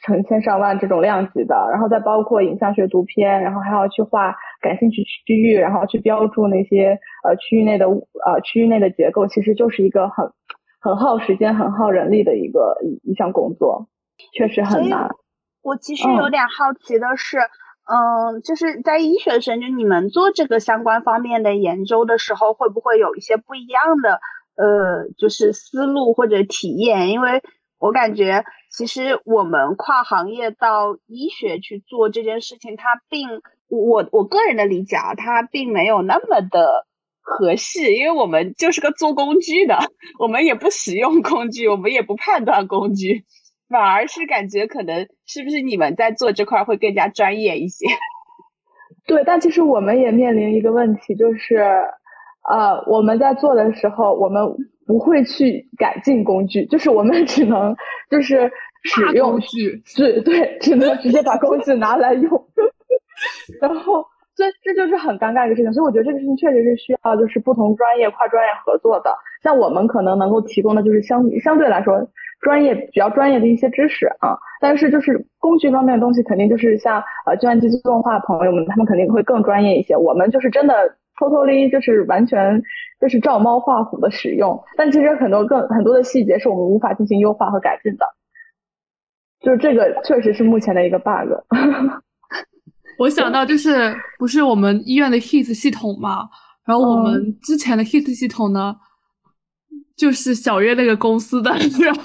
[0.05, 10.31] 成千上万这种量级的，然后再包括影像学读片，然后还要去画感兴趣区域，然后去标注那些呃区域内的呃区域内的结构，其实就是一个很
[10.83, 13.89] 很耗时间、很耗人力的一个一一项工作，
[14.35, 15.09] 确实很难。
[15.63, 17.49] 我其实有点好奇的是，嗯，
[17.93, 24.21] 嗯就是在医学生就你们做这个相关方面的研究的时候，会不会有一些不一样的
[24.57, 27.09] 呃，就是思路或者体验？
[27.09, 27.43] 因为
[27.79, 33.29] 我感觉，其实我们跨行业到医学去做这件事情，它并
[33.69, 36.87] 我我个人的理解啊，它并没有那么的
[37.23, 39.77] 合适，因为我们就是个做工具的，
[40.21, 43.25] 我们也不使用工具，我们也不判断工具，
[43.71, 47.87] 反而是感觉可能是不是你们在做这块会更加专业一些？
[49.07, 51.57] 对，但其实我们也面临一个问题，就是，
[52.49, 54.43] 呃，我们在做的时候，我们。
[54.87, 57.73] 不会去改进工具，就是我们 只能
[58.11, 58.51] 就是
[58.83, 62.29] 使用工具，对对，只能直接把工具拿来用。
[63.63, 64.05] 然后，
[64.35, 65.73] 这这就是很尴尬一个事情。
[65.73, 69.15] 所以我觉得这个事情确实是需要就是不同专业跨专业合作的。
[69.45, 71.97] 像我们可能能够提供的就是相相对来说
[72.41, 79.97] 专业比较专业的一些知识啊，但是就是工具方面的东西，肯定就是像呃计算机自动化朋友们，他们肯定会更专业一些。
[79.97, 80.75] 我们就是真的
[81.19, 82.63] totally 就是完全。
[83.01, 88.05] 就是照猫画虎的使用，但其实很多更很多的细节是我们无法进行优化和改进的，
[89.41, 91.33] 就是这个确实是目前的一个 bug。
[93.01, 96.29] 我想到就是不是我们医院的 HIS 系统嘛，
[96.67, 98.77] 然后我们之前的 HIS 系统呢，
[100.01, 102.01] 就是小月那个公司的，然后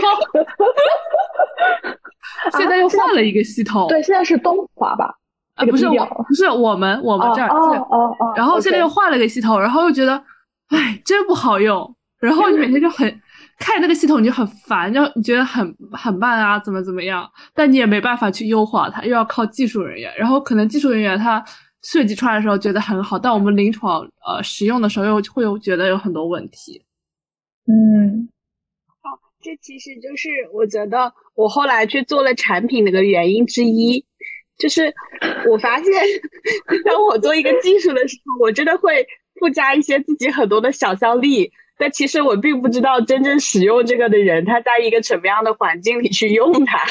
[2.57, 5.15] 现在又换了一个系统，对，现在是东华吧？
[5.55, 10.21] 啊，不是我，不是我们，我们这儿，哦哦哦，然后现在又换了个系统，然后又觉得。
[10.69, 11.95] 哎，真不好用。
[12.19, 13.07] 然后你每天就很
[13.59, 17.23] 看那个系统，你就很烦，就你觉得很很慢啊，怎么怎么样？
[17.53, 20.11] 但你也没办法去优化它，又要靠技术人员。
[20.17, 21.41] 然后可能技术人员他
[21.83, 26.83] 设计出来的时候觉得很好，但我们临床呃使用的时候又会有觉得有很多问题。
[27.67, 28.29] 嗯，
[29.01, 34.05] 好，这其实就是我觉得我后来去做了产品的个原因之一，
[34.57, 34.93] 就是
[35.49, 35.91] 我发现，
[36.85, 39.07] 当我做一个技术的时候，我真的会
[39.39, 46.85] 附加一些自己很多的想象力，但其实我并不知道真正使用这个的人他在一个什么样的环境里去用它。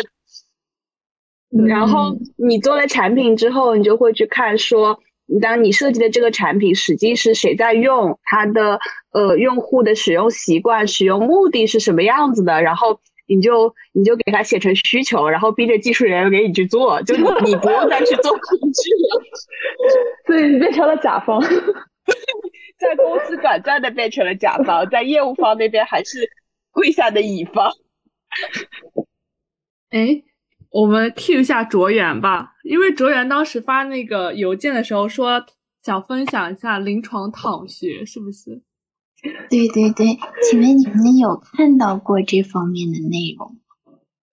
[1.69, 5.01] 然后你做了产品之后，你就会去看说。
[5.41, 8.79] 当你设计的这个产品实际是谁在用，它的
[9.13, 18.41] 呃用户的使用习惯、使用目的是什么样子的，然后你就你就给它写成需求，然后逼着技术人员给你去做，就你不用再去做工
[18.73, 19.23] 具了，
[20.27, 21.41] 所以你变成了甲方，
[22.79, 26.29] 在公司短暂的变成了甲方，在业务方那边还是
[26.71, 27.73] 跪下的乙方。
[29.91, 30.23] 哎。
[30.75, 35.41] 我们 Q 一下卓远吧，因为卓远当时发那个邮件的时候说
[35.81, 38.61] 想分享一下临床躺学，是不是？
[39.49, 43.57] 对对对，请问你们有看到过这方面的内容？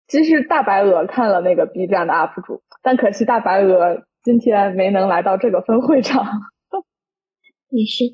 [0.07, 6.25] 其实大白鹅看了那个 B 站的 UP 主，但可惜大白鹅今天没能来到这个分会场。
[7.69, 8.05] 也是，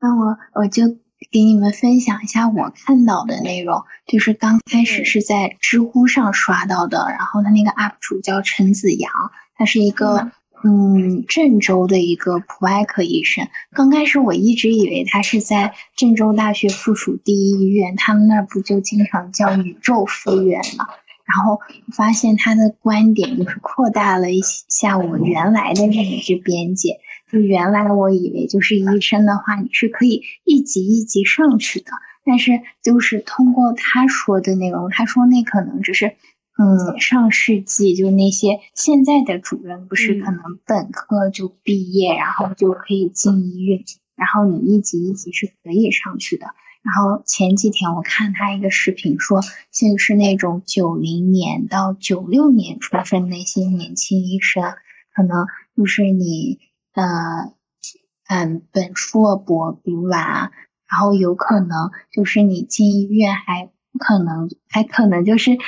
[0.00, 1.01] 那我我就。
[1.30, 9.12] 给你们分享一下我看到的内容，就是刚开始是在知乎上刷到的，然后他那个 UP 主叫陈子阳，
[9.56, 10.32] 他是一个
[10.64, 13.48] 嗯郑州的一个普外科医生。
[13.72, 20.86] 刚开始我一直以为他是在郑州大学附属第一医院，他们那儿不就经常叫宇宙附院吗？
[21.24, 21.60] 然后
[21.94, 26.98] 发现他的观点就是扩大了一下我原来的认知边界。
[27.32, 31.90] 就原来我以为就是医生的话，你是可以一级一级上去的。
[32.26, 36.08] 但是就是通过他说的内容，他说那可能只是，
[36.58, 43.82] 嗯，上世纪就那些现在的主任不是可能本科就毕业，然后就可以进医院，
[44.14, 46.44] 然后你一级一级是可以上去的。
[46.84, 54.62] 然后前几天我看他一个视频说，现在是那种九零年到九六年出生那些年轻医生，
[55.16, 56.58] 可能就是你。
[56.94, 57.52] 呃，
[58.28, 60.50] 嗯，本硕博读完，
[60.88, 65.58] 然后有可能就是你进医院还可能，还可能就是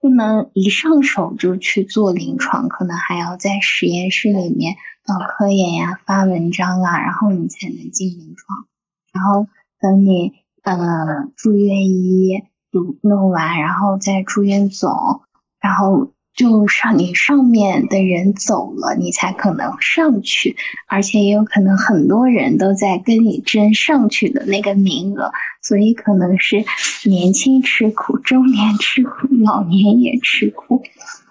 [0.00, 8.66] 不能一上手就去做临床，可能还要在实验室里面搞科研呀、发文章啊，然后你才能进临床。
[9.12, 9.46] 然后
[9.80, 10.32] 等你
[10.62, 15.22] 呃住院医读弄完，然后再住院总，
[15.60, 16.13] 然后。
[16.34, 20.56] 就上你上面的人走了，你才可能上去，
[20.88, 25.30] 而且也有可能很多人都在跟你争上去的那个名额，
[25.62, 26.64] 所以可能是
[27.04, 30.82] 年轻吃苦，中年吃苦，老年也吃苦。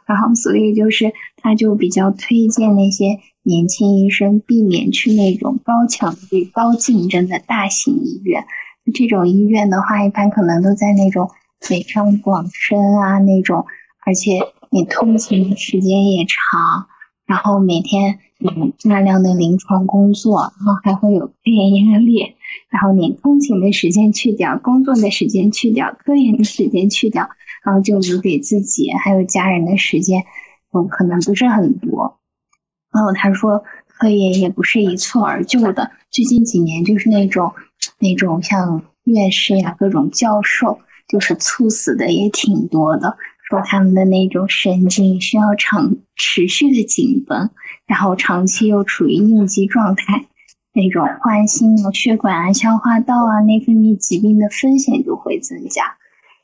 [0.05, 8.45] 然后，所以就是他就比较推荐那些年轻医生避免去那种高强度、高竞争的大型医院。
[8.93, 11.29] 这种医院的话，一般可能都在那种
[11.67, 13.65] 北上广深啊那种，
[14.05, 14.39] 而且。
[14.73, 16.87] 你通勤的时间也长，
[17.27, 22.33] 然后每天有大量的临床工作，然后还会有科研压力，
[22.69, 27.29] 然后你通勤的时间去掉，工作的时间去掉，科研的时间去掉，
[27.63, 30.23] 然后就留给自己还有家人的时间，
[30.71, 32.17] 嗯可能不是很多。
[32.91, 37.53] 然后他说科研也不是一蹴而就的，最近几年就是那种
[37.99, 43.15] 那种像院士呀各种教授，就是猝死的也挺多的。
[43.61, 47.49] 他们的那种神经需要长持续的紧绷，
[47.85, 50.25] 然后长期又处于应激状态，
[50.73, 55.83] 那种患心脑血管啊、消化道啊、内分泌疾病的风险就会增加。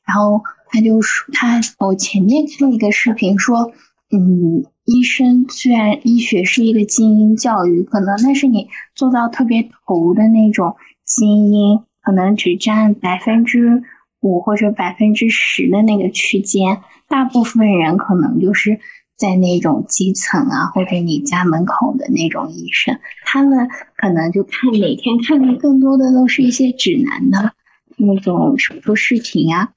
[0.06, 3.72] 然后他就说，他我前面看了一个视频说，
[4.12, 13.84] 嗯，医生虽然医学是一个精英教育，可能但是你做到特别头的那种精英，可能只占百分之。
[14.22, 18.80] 五或者百分之十的那个区间，大部分人可能就是
[19.16, 27.54] 在那种基层啊，或者你家门口的那种医生，他们可能就看每天看的更多的都是一些指南的
[27.98, 29.70] 那种手术视频啊，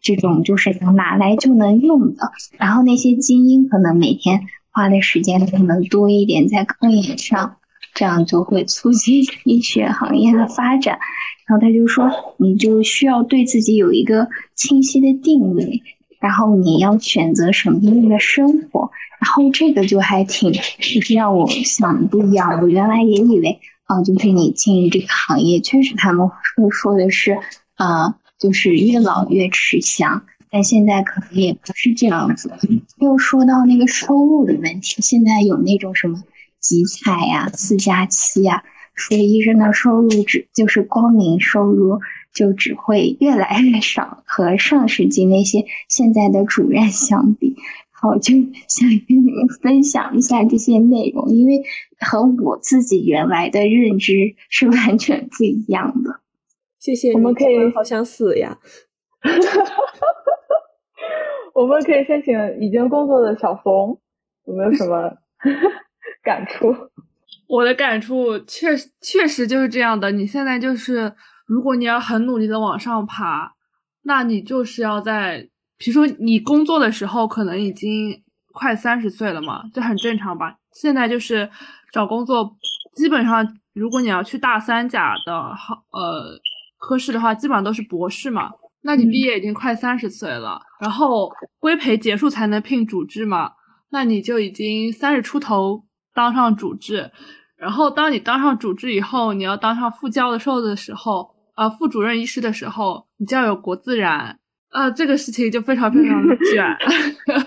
[0.00, 2.32] 这种就是能拿来就能用的。
[2.58, 7.56] 然后那些精英可能每天花的时间可能多一点在科研上，
[7.94, 10.98] 这样就会促进医学行业的发展。
[11.46, 15.80] 然后他就说，你就需要对自己有一个清晰的定位，
[16.18, 18.90] 然后你要选择什么样的生活，
[19.20, 22.60] 然后这个就还挺，就是让我想的不一样。
[22.60, 27.38] 我原来也以为，啊，就是你进入这个行业，确实他们会说的是，
[27.76, 32.50] 啊，就是越老越吃香，但现在可能也不是这样子。
[32.98, 36.24] 又说到那个收入的问题，现在有那种什么
[36.58, 38.64] 集采呀、四加七呀。
[38.96, 42.00] 说医生的收入只就是光明收入
[42.34, 47.54] 就只会越来越少，和上世纪那些现在的主任相比。
[47.90, 48.34] 好，就
[48.68, 51.62] 想跟你们分享一下这些内容，因为
[51.98, 56.20] 和我自己原来的认知是完全不一样的。
[56.78, 58.58] 谢谢，我们可以好想死呀。
[61.54, 63.96] 我们可以先请已经工作的小冯，
[64.44, 65.16] 有没有什么
[66.22, 66.74] 感触？
[67.48, 70.10] 我的感触确实确实就是这样的。
[70.10, 71.14] 你现在就是，
[71.46, 73.54] 如果你要很努力的往上爬，
[74.02, 78.22] 那你就是要在，比如说你工作的时候可能已经
[78.52, 80.56] 快三十岁了嘛，这很正常吧？
[80.72, 81.48] 现在就是
[81.92, 82.56] 找工作，
[82.94, 86.38] 基本上如果你要去大三甲的好呃
[86.78, 88.50] 科室的话，基本上都是博士嘛。
[88.82, 93.52] 那你毕业已经快三十岁了，然后规培结束才能聘主治嘛？
[93.90, 95.84] 那你就已经三十出头
[96.16, 97.08] 当上主治，
[97.56, 104.36] 然后当你当上主治以后，你要当上副教授的时候，呃，副主任医师的时候，你就要有国自然，
[104.70, 106.64] 啊，这个事情就非常非常的卷。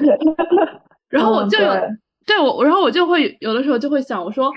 [1.10, 1.74] 然后我就有
[2.26, 4.54] 对我，然后我就会有的时候就会想，我说。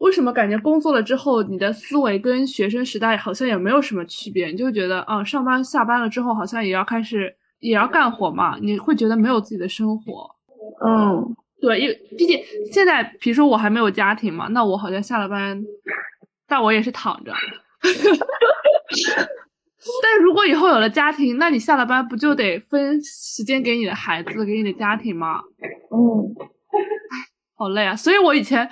[0.00, 4.48] 为什么感觉工作了之后，你的思维跟学生时代好像也没有什么区别？
[4.48, 8.58] 你就觉得啊，上班下班了之后，好像也要开始也要干活嘛？
[8.60, 10.30] 你会觉得没有自己的生活。
[10.86, 11.34] 嗯，
[11.66, 12.40] 对，因为毕竟
[12.72, 15.60] 现在，比如说我还没有家庭嘛，那我好像下了班，
[16.46, 17.32] 但我也是躺着。
[20.02, 25.40] 但如果以后有了家庭，那你下了班不就得分时间给你的孩子，给你的家庭吗？
[25.90, 26.34] 嗯，
[27.56, 27.96] 好累啊！
[27.96, 28.70] 所以我以前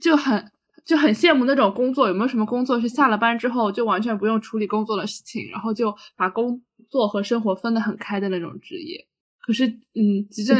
[0.00, 0.50] 就很。
[0.88, 6.58] 就很羡慕那种工作，有没有什么工作是下了班之后就完全不用处理工作的事情，然后就把工
[6.88, 9.06] 作和生活分得很开的那种职业？
[9.42, 10.56] 可是，嗯，急 诊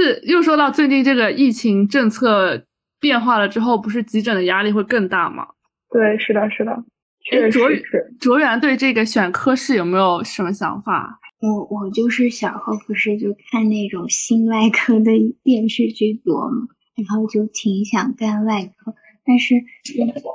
[0.00, 2.64] 就是又说到最近这个疫情政策
[2.98, 5.46] 变化了之后，不是急诊的压力会更大吗？
[5.90, 6.82] 对，是的，是的，
[7.22, 8.16] 确实是。
[8.18, 11.20] 卓源对这个选科室有没有什么想法？
[11.40, 16.68] 我我就是小候不是就看那种心外科的电视剧多嘛？
[16.96, 18.94] 然后就挺想干外科，
[19.26, 19.54] 但是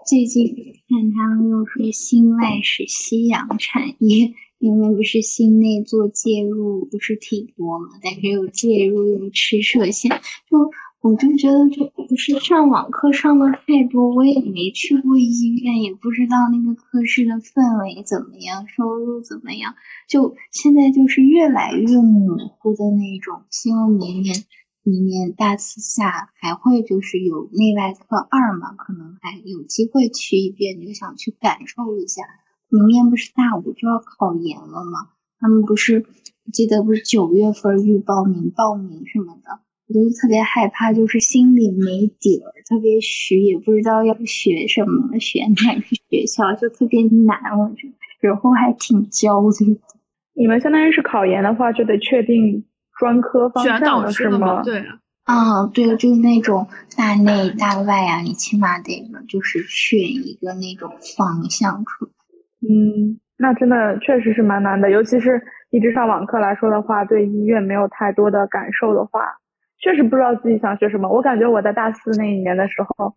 [0.05, 0.45] 最近
[0.88, 10.10] 看他们又说心外是夕阳产业，因为不是心内做介入不是挺多嘛，但是又介入又吃射线，
[10.49, 19.76] 就我就觉得这不是上网课上的太多，我也没去过医院，也不知道那个科室的氛围怎么样，收入怎么样，
[20.08, 24.36] 就现在就是越来越模糊的那种，希望明年。
[24.88, 32.22] 明年大四下还会就是有内外科二嘛，可能还有机会去一遍，就想去感受一下。
[32.76, 35.10] 明年不是大五就要考研了吗？
[35.40, 36.06] 他们不是
[36.52, 49.82] 记得不是九月份预报名报名什么的，我就特别害怕，就是心里没底儿，特别虚，也不知道要学什么，选哪个学校就特别难，我觉得，然后还挺焦虑的。
[50.34, 52.66] 你们相当于是考研的话，就得确定。
[52.98, 54.64] 专科方向了是吗？
[54.64, 54.82] 对，
[55.26, 56.66] 啊，对，就是那种
[56.96, 62.12] 大内大外啊，你起码得就是选一个那种方向出来。
[62.68, 69.22] 嗯，那真的确实是蛮难的，尤其是一直上网课来说的话，对医院没有太多的感受的话，
[69.80, 71.07] 确实不知道自己想学什么。
[71.09, 73.13] 我感觉我在大四那一年的时候，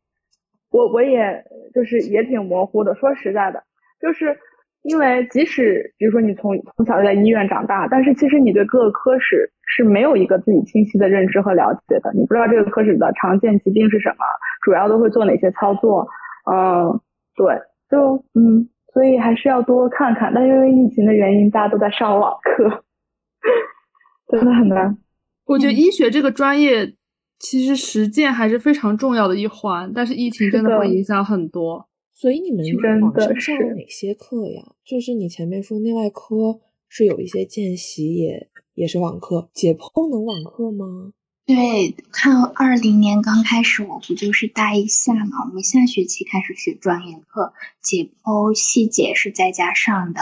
[0.71, 1.45] 我我也
[1.75, 2.95] 就是也挺模糊的。
[2.95, 3.63] 说实在的，
[4.01, 4.37] 就是。
[4.83, 12.11] 因为即使比如说你从从小就在医院长大，但是其实你对各个科室是没有一个自己清晰的认知和了解的。
[12.15, 14.25] 你不知道这个科室的常见疾病是什么，
[14.63, 16.07] 主要都会做哪些操作。
[16.51, 17.01] 嗯，
[17.35, 18.69] 对，就嗯，
[18.99, 20.33] 所以还是要多看看。
[20.35, 22.83] 但因为疫情的原因，大家都在上网课，
[24.27, 24.99] 真的很难。
[25.45, 26.97] 我觉得医学这个专业
[27.39, 31.89] 其实实践还是非常重要的一环，但是疫情真的会影响很多。
[32.13, 34.65] 所以你们网上上了哪些课呀？
[34.85, 41.13] 就是你前面说内外科是有一些见习，也也是网课，解剖能网课吗？
[41.49, 50.21] 对，看二零年刚开始，我不就是大一下嘛，我们下学期开始学专业课，解剖细节是在家上的，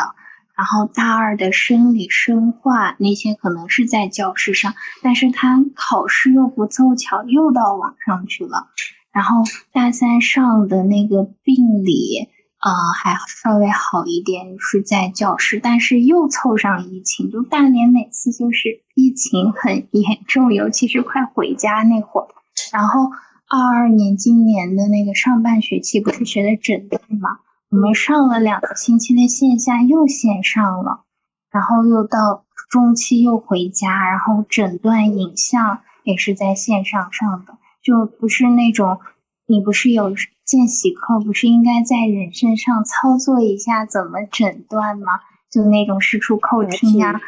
[0.56, 8.68] 然后大二的生理生化那些可能是在教室上，但是他考试又不凑巧又到网上去了。
[9.10, 12.28] 然后大三上的那个病理，
[12.66, 22.26] 呃，还稍微好一点，是在教室，但是又凑上疫情，就大连每次就是疫情很严重，尤其是快回家那会儿。
[22.72, 23.12] 然后
[23.48, 27.38] 二二年今年的那个上半学期不是学的诊断嘛，
[27.70, 31.04] 我们上了两个星期的线下又线上了，
[31.52, 37.58] 然后又到中期又回家，然后诊断影像也是在线上上的。
[37.80, 38.98] 就不是那种
[39.47, 40.12] 你不是有
[40.44, 45.20] 见习课，不是应该在人身上操作一下怎么诊断吗？
[45.51, 47.20] 就那种视触扣听呀，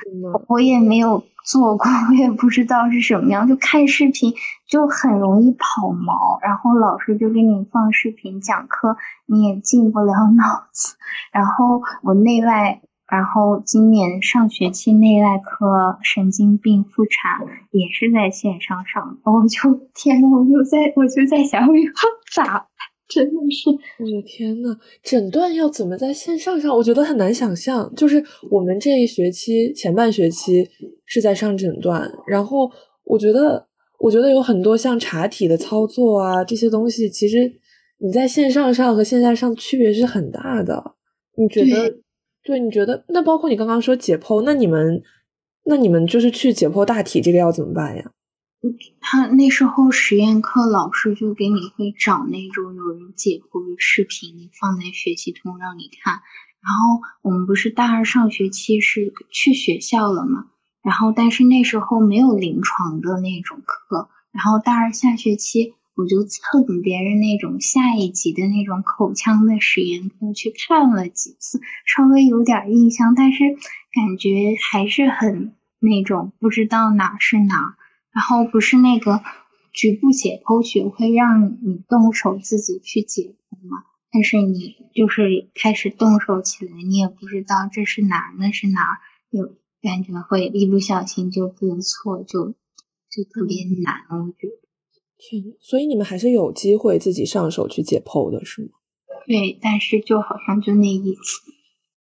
[0.48, 3.46] 我也没有做过，我也不知道是什么样。
[3.46, 4.34] 就看视频
[4.66, 8.96] 就很容易跑毛，然后老师就给你放视频讲课，
[9.26, 10.96] 你也进不了脑子。
[11.32, 12.80] 然后我内外。
[13.10, 21.82] 然后今年上学期内外科神经病复查也是在线上上，我就天呐，我就在我就在想，我要
[22.34, 22.66] 咋？
[23.08, 26.76] 真的是，我的天呐，诊断要怎么在线上上？
[26.76, 27.90] 我觉得很难想象。
[27.96, 30.68] 就是我们这一学期前半学期
[31.06, 32.70] 是在上诊断，然后
[33.04, 33.66] 我觉得，
[34.00, 37.50] 我觉得有很多像查体的操作啊这些东西，其实
[37.96, 40.92] 你在线上上和线下上区别是很大的。
[41.38, 42.00] 你觉得？
[42.42, 45.02] 对，你觉得那包括你刚刚说解剖，那你们
[45.64, 48.10] 那你们就是去解剖大体，这个要怎么办呀？
[49.00, 56.14] 他那时候实验课老师就给你会找那种有人解剖的视频放在学习通让你看。
[56.60, 60.46] 然后我们不是大二上学期是去学校了嘛？
[60.82, 65.74] 然后但是那时候没有临床的那种课，然后大二下学期。
[65.98, 73.42] 我就蹭别人那种下一级的那种口腔的实验课去看了几次，稍微有点印象，但是
[73.92, 77.74] 感觉还是很那种不知道哪是哪。
[78.12, 79.22] 然后不是那个
[79.72, 83.82] 局部解剖学会让你动手自己去解剖吗？
[84.12, 92.54] 但是你就是开始动手起来，你也不知道这是哪那是哪，有感觉会一不小心就割错，就
[93.10, 94.67] 就特别难，我觉得。
[95.18, 98.68] 天，所以你们还是有机会自己上手去解剖的，是吗？
[99.26, 101.52] 对，但是就好像就那一次。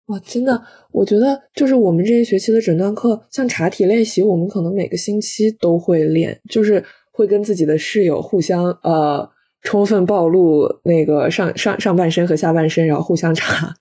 [0.08, 9.28] 哇，真的，我觉得就是我们这一学期的诊断课，像查体练习，我们可能每个星期都会练，就是会跟自己的室友互相呃
[9.62, 13.74] 充分暴露那个上上上半身和下半身，然后互相查。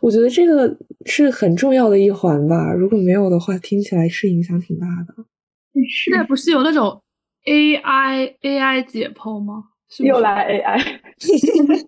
[0.00, 2.72] 我觉得这个是很重要的一环吧。
[2.72, 5.24] 如果没有的话，听起来是影响挺大的。
[6.04, 7.00] 现在不是有那种。
[7.44, 9.64] AI AI 解剖吗？
[9.98, 11.00] 又来 AI，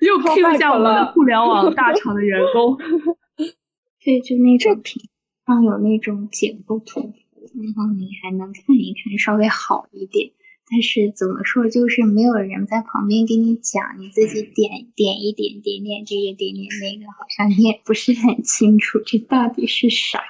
[0.00, 2.76] 又 Q 一下我们的互联网大厂的员工。
[4.04, 5.02] 对，就那种屏
[5.46, 10.30] 上有那种解剖图，然后你还能看一看，稍微好一点。
[10.70, 20.20] 但是怎么说，就是没有人在旁边给你讲，你自己点点一点，点点这个，点点那个，好像你也不是很清楚这到底是啥。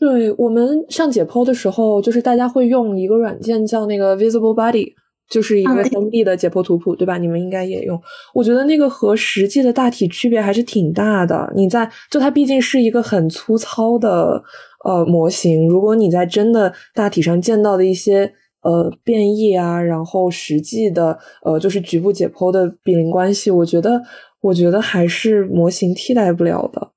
[0.00, 4.94] 对我们上解剖的时候，就是大家会用一个软件叫那个 Visible Body，
[5.28, 7.18] 就是一个三 D 的解剖图谱，对吧？
[7.18, 8.00] 你们应该也用。
[8.32, 11.52] 我觉得那个和实际的大体区别还是挺大的。
[11.54, 14.42] 你在就它毕竟是一个很粗糙的
[14.86, 18.32] 呃模型，如果你在真的大体上见到的一些
[18.62, 24.00] 呃变异啊，然后实际的呃就是局部解剖的比邻关系，我觉得
[24.40, 26.92] 我觉得还是模型替代不了的。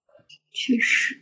[0.54, 1.16] 确实。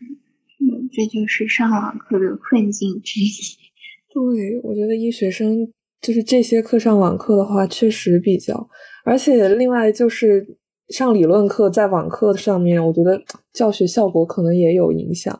[0.91, 3.29] 这就是上网课的困境之一。
[4.13, 8.67] 对，我觉得医学生就是这些课上网课的话，确实比较，
[9.05, 10.45] 而且另外就是
[10.89, 13.21] 上理论课在网课上面，我觉得
[13.53, 15.39] 教学效果可能也有影响。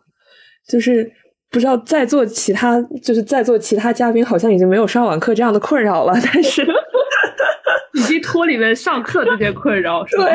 [0.67, 1.11] 就是
[1.49, 6.65] 不知道在座其他，就是在座其他嘉宾好像已经没有上网课这样的困扰了，但是
[7.93, 10.25] 已经脱离了上课这些困扰，是吧？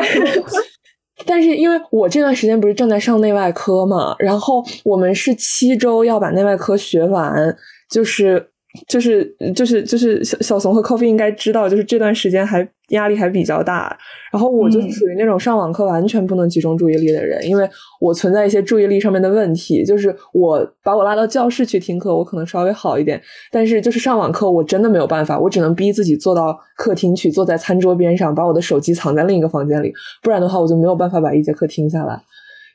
[1.27, 7.55] 但是因为我这段时间不是正在上内外科嘛，然后我们是七周要把内外科学完，
[7.91, 8.49] 就是。
[8.87, 13.97] 就是就是就是小小怂和 Coffee 应该知道，就是这段时间还压力还比较大。
[14.31, 17.67] 然后我就属于那种上网课完全不能集中注意力的人，因为
[17.99, 19.83] 我存在一些注意力上面的问题。
[19.85, 23.21] 就是我把我拉到教室去听课，我可能稍微好一点，
[23.51, 32.21] 但是就是上网课我真的没有办法，我只能逼自己坐到客厅去，坐在餐桌边上，把我的手机藏在另一个房间里，不然的话我就没有办法把一节课听下来。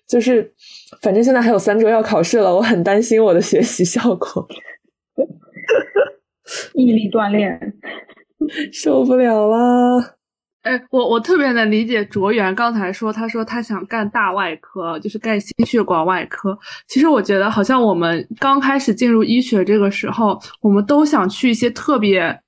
[0.08, 0.52] 就是
[1.00, 4.46] 反正现在还有三周要考试了，我很担心我的学习效果。
[6.74, 7.58] 毅力锻炼，
[8.72, 10.16] 受不了了。
[10.62, 16.56] 哎，我我特别能理解卓源刚才说，他说他想干大外科，就是干心血管外科。
[16.86, 22.40] 其实我觉得，好像我们刚开始进入医学这个时候，我们都想去一些特别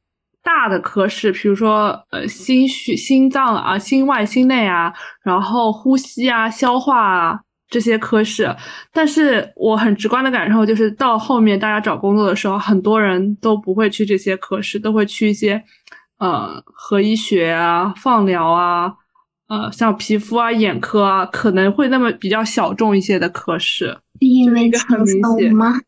[0.45, 4.93] 大的科室，比如说呃心血、心脏啊、心外、心内啊，
[5.25, 7.41] 然后呼吸啊、消化啊。
[7.75, 8.49] 这些科室，
[8.93, 15.61] 但是我很直观的感受就是，到后面大家找工作的时候，很多人都不会去这些科室，都会去一些，
[16.19, 18.95] 呃，核医学啊、放疗啊，
[19.49, 23.87] 呃，像皮肤啊、眼科啊，可能会那么比较小众一些的科室。
[24.21, 25.81] 是因为轻松吗？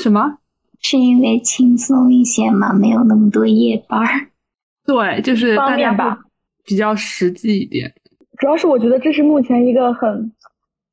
[0.00, 0.38] 什么？
[0.80, 2.72] 是因为轻松一些吗？
[2.72, 4.28] 没有那么多夜班儿。
[4.86, 6.16] 对，就是方便吧，
[6.64, 7.92] 比较实际一点。
[8.38, 10.32] 主要是我觉得这是目前一个很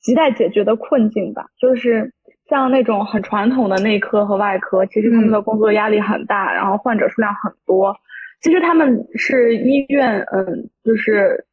[0.06, 2.14] 亟待解决的困境吧，就是
[2.48, 7.96] 像那种很传统的内科和外科，其实他们的工作压力很大，然后患者数量很多。
[8.42, 11.46] 其实他们是医院，嗯，就是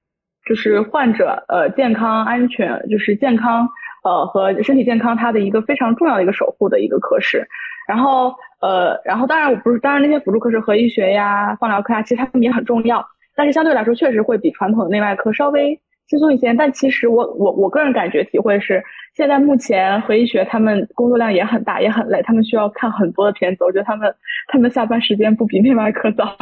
[0.45, 3.67] 就是患者呃健康安全，就是健康
[4.05, 7.47] 呃和身体健康，它的一个非常重要的一个守护的一个科室。
[7.89, 16.53] 然后呃，然后当然我不是，当然那些辅助科室和医学呀、放疗科呀，其实他们也很重要，但是相对来说确实会比传统的内外科稍微轻松一些。
[16.55, 18.83] 但其实我我我个人感觉体会是，
[19.15, 24.15] 现在目前和医学他们工作量也很大，也很累，他们需要看很多的片子，我觉得他们
[24.49, 26.37] 他们下班时间不比内外科早。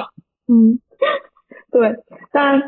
[0.49, 0.79] 嗯，
[1.71, 1.95] 对，
[2.33, 2.61] 但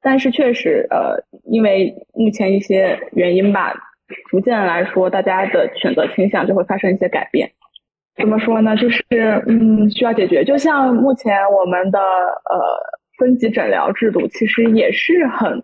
[0.00, 3.74] 但是确实呃，因为目前一些原因吧，
[4.30, 7.50] 逐渐来说，大家的选择倾向就会发生一些改变。
[8.16, 8.76] 怎么说呢？
[8.76, 9.02] 就是
[9.46, 10.44] 嗯，需要解决。
[10.44, 12.60] 就像目前我们的呃
[13.18, 15.62] 分级诊疗制度，其实也是很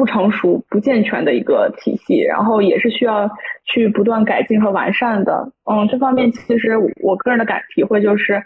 [0.00, 3.28] 不成熟、不健全的一个体系，然后也是需要
[3.66, 5.52] 去不断改进和完善的。
[5.70, 8.42] 嗯，这方面其实我个人的感体会就是，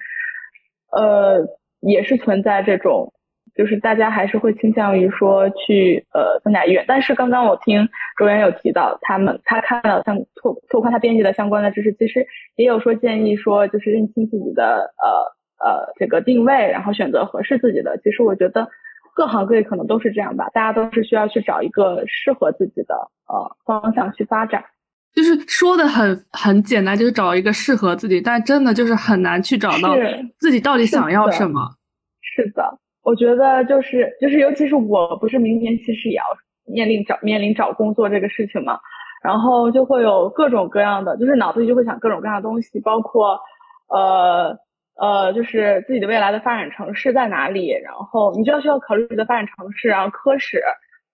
[0.90, 1.46] 呃，
[1.78, 3.12] 也是存在这种。
[3.54, 12.26] 就是大家还是会倾向于说去呃三甲医院，但是刚刚我听卓源有提到，他们他看到像拓拓宽他编辑的相关的知识，其实
[12.56, 17.96] 也有说建议说就是认清自己的呃呃这个定位，然后选择合适自己的。
[18.02, 18.68] 其实我觉得
[19.14, 22.94] 各行各业可能都是这样吧，大家都是需要去找一个适合自己的
[23.28, 24.64] 呃方向去发展。
[25.14, 29.94] 就是说的很很简单，就是找一个适合自己，但真的就是很难去找到
[30.38, 31.60] 自己到底想要什么。
[32.20, 32.78] 是的。
[33.04, 36.24] 我觉得就是就是，尤其是我不是明年其实也要
[36.64, 38.80] 面临找面临找工作这个事情嘛，
[39.22, 43.38] 然后就会有各种各样的，就是脑子里就会想各种各样的东西，包括
[43.88, 44.56] 呃
[45.00, 50.62] 呃，就是自己的未来的发展城市在哪里，然后你就要需要考虑你的发展城市，然后科室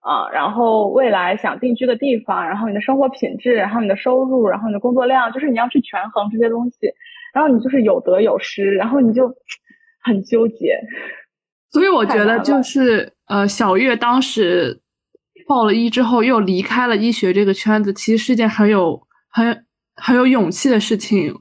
[0.00, 6.92] 啊，然后未来想定居的地方，然后你的生活品质，然后你的收入，然后你的工作量，就是你要去权衡这些东西，
[7.32, 9.32] 然后你就是有得有失，然后你就
[10.04, 10.78] 很纠结。
[11.70, 14.80] 所以我觉得就是呃，小月当时
[15.46, 19.00] 报了医之后又离开了医学这个圈子，其实是件很有
[19.30, 19.64] 很
[19.96, 21.34] 很有勇气的事情。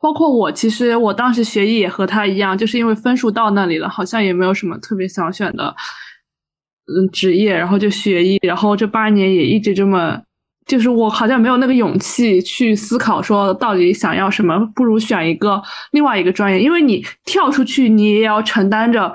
[0.00, 5.74] 包括我，其实我当时学医也和他一样，就是因为分数到那里了，好像也没有什么特别想选的
[6.86, 10.22] 嗯职业，然后就学医，然后这八年也一直这么，
[10.66, 19.14] 就是我好像没有那个勇气去思考说到底想要什么，不如选一个另外一个专业，因为你跳出去，你也要承担着。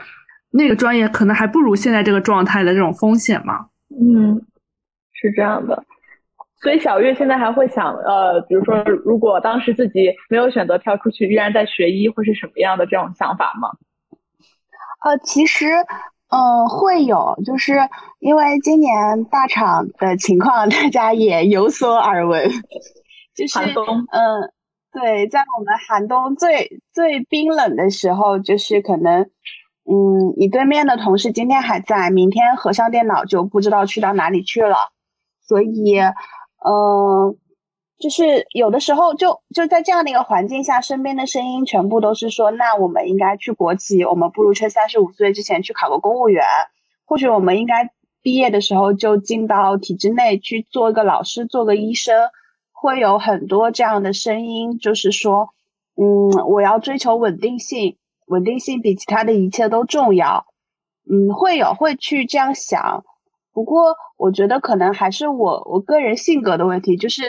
[0.53, 3.67] 那个专业可能还不如现在这个状态的这种风险嘛？
[3.89, 4.36] 嗯，
[5.13, 5.82] 是这样的。
[6.62, 13.70] 所以小月现在还会想，呃，比如说，如果当时自己没有选择跳出去，依然在学医，会是什么样的这种想法吗？
[15.03, 15.66] 呃，其实，
[16.30, 17.74] 嗯，会有，就是
[18.20, 22.47] 因为今年大厂的情况， 大家也有所耳闻，
[23.36, 24.53] 就是嗯，
[24.91, 29.30] 对，在我们寒冬最最冰冷的时候，就是可能。
[29.84, 34.78] 嗯，你对面的同事今天还在，明天合上电脑就不知道去到哪里去了。
[35.41, 35.99] 所以，
[36.66, 37.36] 嗯，
[37.99, 46.43] 就是有的时候就就在这样的一个环境下，身边的声音全部都是说，那我们应该去国企，我们不如趁三十五岁之前去考个公务员，
[47.05, 47.89] 或许我们应该
[48.22, 52.30] 毕业的时候就进到体制内去做一个老师，做个医生。
[52.74, 55.49] 会有很多这样的声音，就是说，
[55.95, 57.97] 嗯，我要追求稳定性。
[58.26, 60.45] 稳定性比其他的一切都重要，
[61.07, 63.03] 嗯，会有会去这样想，
[63.53, 67.23] 不过我觉得可能还是我我个人性格的问题，就是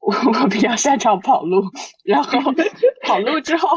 [0.00, 0.12] 我
[0.42, 1.62] 我比较擅长跑路，
[2.04, 2.38] 然后
[3.06, 3.68] 跑路之后，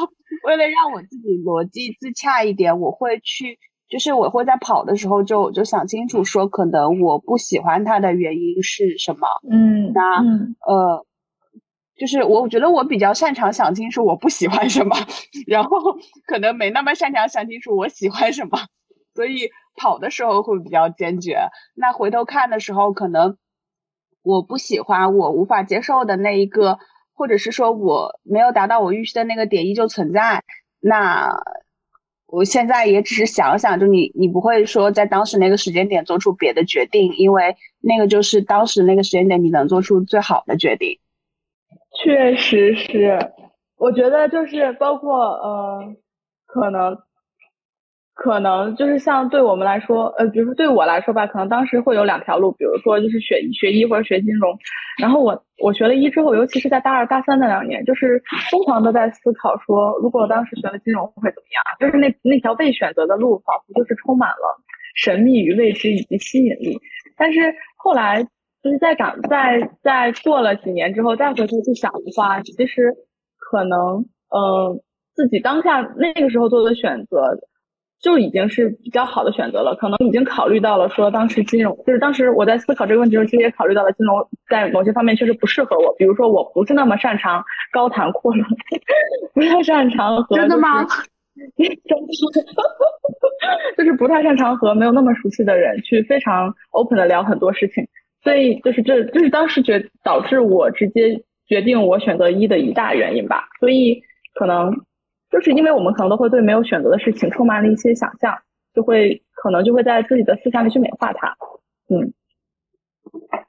[0.45, 3.57] 为了让我自己逻辑自洽一点，我会去，
[3.89, 10.17] 就是我会在跑的时候就就想清楚，说可能我不喜欢他的原因是什么，嗯，那
[10.67, 11.05] 呃。
[11.99, 14.95] 就是我觉得我比较擅长想清楚我不喜欢什么，
[15.45, 15.77] 然后
[16.25, 18.57] 可能没那么擅长想清楚我喜欢什么，
[19.13, 21.49] 所以跑的时候会比较坚决。
[21.75, 23.37] 那回头看的时候，可能
[24.23, 26.77] 我不喜欢我无法接受的那一个，
[27.13, 30.43] 或者是说我没有达到我预期的那个点依旧存在。
[30.79, 31.31] 那
[32.27, 40.97] 我现在也只是想想，就你你不会说在当时那个时间点做出别的决定，因为那个就是当时那个时间点你能做出最好的决定。
[41.93, 43.33] 确实是，
[43.75, 45.93] 我觉得就是包括呃，
[46.45, 46.97] 可能
[48.23, 54.55] 可能就是像对我们来说，呃，比如说对我来说吧，可能当时会有两条路，比如说就是学学医或者学金融。
[55.01, 61.63] 然后我我学了医之后，尤其是在大二大三那两年，就是疯狂的在思考说，如果当时学了金融会怎么样？
[61.79, 64.55] 就是那那条被选择的路，仿佛就是充满了
[64.95, 66.77] 神秘与未知以及吸引力。
[67.17, 67.39] 但是
[67.75, 68.21] 后来
[68.61, 72.93] 就是在长在在过了几年之后，再回头去想的话，其实
[73.39, 74.79] 可能嗯
[75.15, 77.35] 自己当下那个时候做的选择。
[78.01, 88.43] 就已经是比较好的选择了，可能已经考虑到了说当时金融，就是当时我在思考这个问题的时候，其实也考虑到了金融在某些方面确实不适合我，比如说我不是那么擅长高谈阔论，
[89.35, 90.83] 不太擅长和真的吗？
[90.83, 90.89] 真
[91.69, 91.77] 的，
[93.77, 97.87] 就是不太擅长和没有那么熟悉的人去非常 open 的聊很多事情，
[98.23, 104.01] 所以就是这就是当时决导致我直接决定我选择一的一大原因吧，所以
[104.33, 104.73] 可能。
[105.31, 108.37] 就是因为我们可能都会对没有选择的事情充满了一些想象，
[108.75, 111.35] 就会可能就会在自己的思想里去美化它，
[111.89, 112.13] 嗯，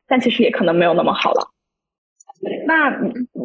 [0.06, 1.48] 但其实也可能没有那么好了。
[2.66, 2.90] 那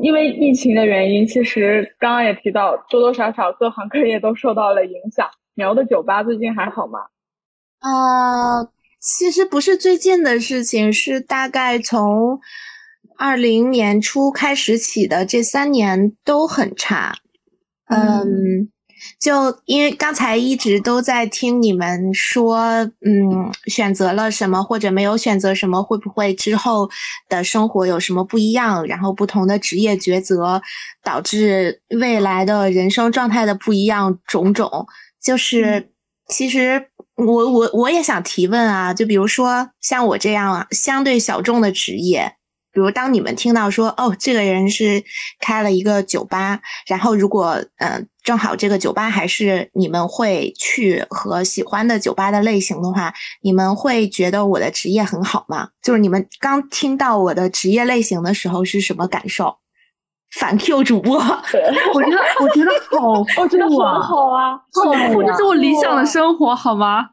[0.02, 5.30] 因为疫情的原因，其实刚刚也提到，多多少少各行各业都受到了影响。
[5.54, 7.00] 苗的酒吧最近还好吗？
[7.82, 8.70] 呃，
[9.00, 12.40] 其实不是最近的事情，是大概从
[13.18, 17.16] 二零年初开始起的，这三年都很差。
[17.90, 18.70] 嗯，
[19.20, 22.60] 就因为刚才一直都在听你们说，
[23.06, 26.90] 嗯，选择了什么或者没有选择什么，会不会之后
[27.30, 28.86] 的生活有什么不一样？
[28.86, 30.62] 然后不同的职业抉择
[31.04, 34.86] 导致未来的人生状态的不一样，种种。
[35.24, 35.92] 就是
[36.28, 42.34] 其实我我我也想提问啊，就比如说像我这样啊，相对小众的职业。
[42.78, 45.04] 比如，当你们听到说哦，这个人是
[45.40, 53.12] 开了一个酒吧，然后如果嗯，正好这个酒吧还是你们会去和喜欢的酒吧的类型的话，
[53.42, 55.70] 你们会觉得我的职业很好吗？
[55.82, 59.58] 就是你们刚听到我的职业类型的时候是什么感受？
[60.40, 64.94] 反 Q 主播， 我觉得我觉得好，我觉得很好啊，好，
[65.26, 67.08] 这是我理想的生活，好吗？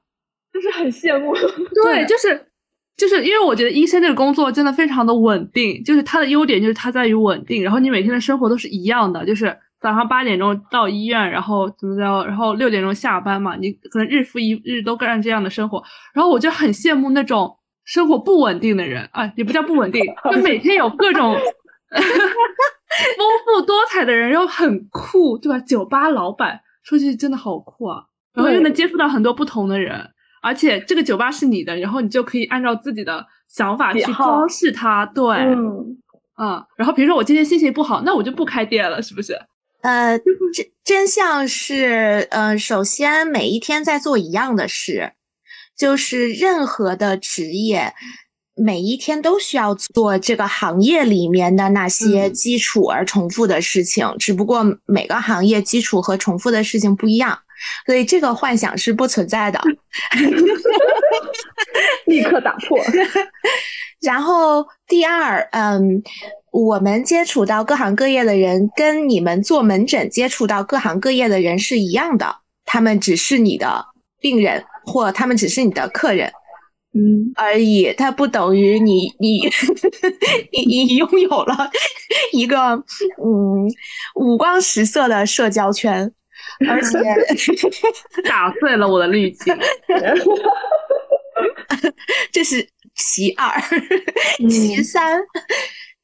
[0.53, 1.35] 就是很羡慕，
[1.83, 2.49] 对，就是。
[2.97, 15.83] 就是因为我觉得医生这个工作真的非常的稳定，就是它的优点就是它在于稳定，然后你每天的生活都是一样的，就是早上八点钟到医院，然后怎么着，然后六点钟下班嘛，你可能日复一日都干这样的生活，
[16.15, 21.35] 然后我就很羡慕那种生活不稳定的人啊，也不叫不稳定，就每天有各种
[21.95, 22.07] 丰
[23.45, 25.59] 富多彩的人，然后很酷，对吧？
[25.59, 30.11] 酒吧老板说句真的好酷啊，然后又能接触到很多不同的人。
[30.45, 35.07] 而且这个酒吧是你的，然后你就可以按照自己的想法去装饰它。
[35.07, 35.25] 对，
[36.37, 39.33] 嗯，然后比如说我今天心情不好，那我就不开店了，是不是？
[39.81, 45.13] 呃，真真相是，呃，首先每一天在做一样的事，
[45.77, 47.95] 就是任何的职业，
[48.55, 57.39] 每一天都需要做这个行业里面的那些基础而重复的事情，只不过每个行业基础和重复的事情不一样。
[57.87, 59.61] 所以这个幻想是不存在的，
[62.07, 62.79] 立刻打破。
[64.03, 66.03] 然后第二，嗯，
[66.51, 72.37] 我们接触到各行各业的人，跟你们做门诊接触到各行各业的人是一样的，
[72.67, 73.87] 他们只是你的
[74.21, 76.31] 病人，或他们只是你的客人，
[76.93, 77.95] 嗯而已。
[77.97, 79.49] 它不等于你你
[80.53, 81.71] 你你拥有了
[82.33, 82.59] 一个
[83.25, 83.67] 嗯
[84.17, 86.13] 五光十色的社交圈。
[86.69, 86.99] 而且
[88.29, 89.55] 打碎了我的滤镜，
[92.33, 93.61] 这是其二。
[94.49, 95.21] 其三，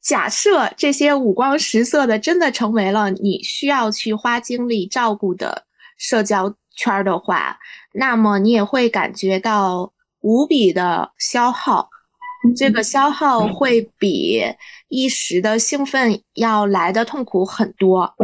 [0.01, 5.65] 假设这些五光十色的真的成为了你需要去花精力照顾的
[5.97, 7.57] 社交圈的话，
[7.93, 11.89] 那么你也会感觉到无比的消耗。
[12.57, 14.41] 这个消耗会比
[14.87, 18.15] 一时的兴奋要来的痛苦很多。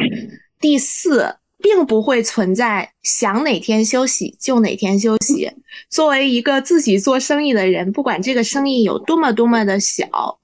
[0.59, 1.37] 第四。
[1.59, 5.51] 并不会存在想哪天休息就哪天休息。
[5.89, 10.39] 作为一个自己做生意的人，不管这个生意有多么多么的小，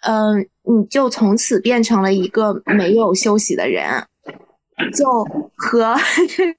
[0.00, 4.04] 嗯，你就从此变成了一个没有休息的人。
[4.96, 5.04] 就
[5.56, 5.96] 和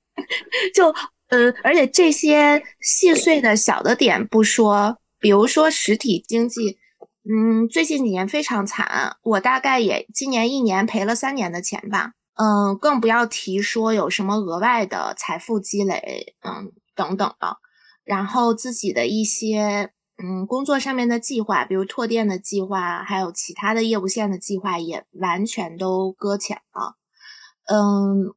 [0.76, 0.93] 就
[1.30, 6.78] 呃，而且这些细碎的小的点不说，比如说实体经济，
[7.24, 12.12] 嗯，最近几年非常惨，我大概也今年一年赔了三年的钱吧。
[12.42, 17.58] 嗯，更不要提说有什么额外的财富积累，嗯，等等的。
[18.06, 19.92] 然后自己的一些
[20.24, 26.96] 嗯工作上面的计划，比如拓店的计划，还有其他的业务线的计划，也完全都搁浅了。
[27.66, 28.34] 嗯，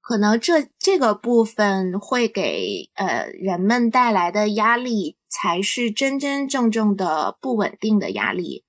[0.00, 8.64] 可能这这个部分会给呃人们带来的压力，才是真真正正的不稳定的压力。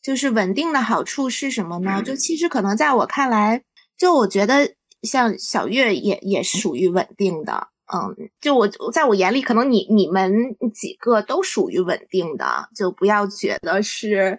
[0.00, 2.00] 就是稳定的好处是什么呢？
[2.04, 3.64] 就其实可能在我看来，
[3.96, 7.68] 就我觉得像小月也也是属于稳定的。
[7.92, 10.32] 嗯，就我在我眼里，可能你你们
[10.72, 14.38] 几个都属于稳定的，就不要觉得是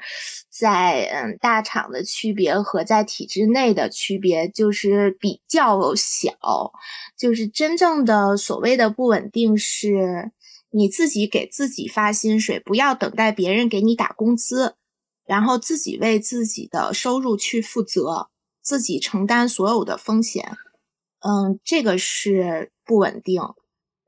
[0.49, 6.33] 在嗯大厂的区别和在体制内的区别就是比较小，
[7.15, 10.31] 就是真正的所谓的不稳定是
[10.71, 14.73] 你自己给自己发薪水，不要等待别人给你打工资，
[15.23, 18.29] 然后自己为自己的收入去负责，
[18.65, 20.57] 自己承担所有的风险。
[21.19, 23.41] 嗯，这个是不稳定，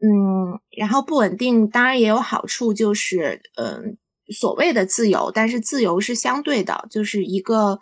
[0.02, 3.98] 嗯，然后不稳定当然也有好处，就是嗯，
[4.30, 7.80] 所谓的自由，但是自由是相对的，就是一个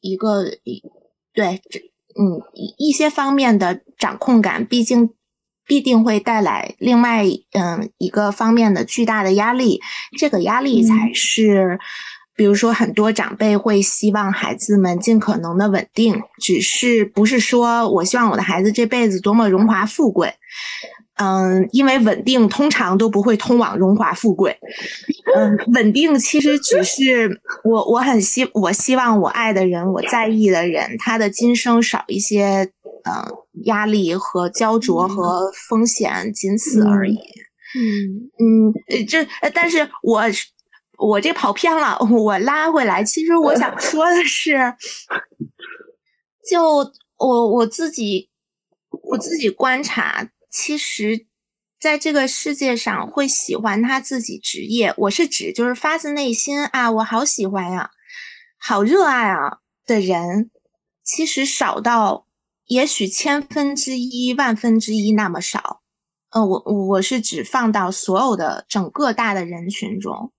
[0.00, 0.82] 一个一
[1.32, 1.62] 对，
[2.18, 5.14] 嗯，一一些方面的掌控感，毕竟
[5.66, 9.80] 必定会带来另外嗯一个方面的巨大的压力，
[10.18, 11.78] 这个压力才是。
[12.36, 20.34] 比如说，很多长辈会希望孩子们尽可能的稳定，只是不是说我希望我的孩子这辈子多么荣华富贵，
[21.16, 24.58] 嗯，因为稳定通常都不会通往荣华富贵，
[25.36, 32.68] 嗯，稳定其实只是我我很希我希望我爱的人，我在意的人，他的今生少一些
[33.04, 33.12] 嗯
[33.66, 37.16] 压力和焦灼和风险，仅此而已。
[37.76, 39.24] 嗯嗯，这
[39.54, 40.22] 但是我。
[41.06, 43.04] 我这跑偏了，我拉回来。
[43.04, 44.74] 其实我想 说的是，
[46.48, 46.62] 就
[47.18, 48.30] 我我自己
[48.90, 51.26] 我自己观察，其实
[51.78, 57.90] 在这个世界上会喜欢他自己职业，我是指就是发自内心啊，我好喜欢呀，
[58.58, 60.50] 好热爱啊的人，
[61.02, 62.26] 其实少到
[62.66, 65.82] 也许千分之一、万分之一那么少。
[66.30, 70.32] 呃，我我是指放到所有的整个大的人群中。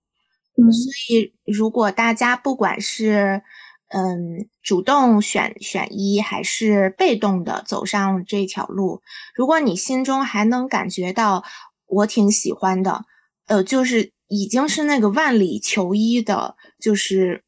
[0.72, 3.42] 所以，如果大家不管是
[3.88, 9.02] 嗯主动选选一，还是被动的走上这条路，
[9.34, 11.44] 如果你心中还能感觉到
[11.86, 13.04] 我挺喜欢的，
[13.46, 17.44] 呃，就是已经是那个万里求一的，就是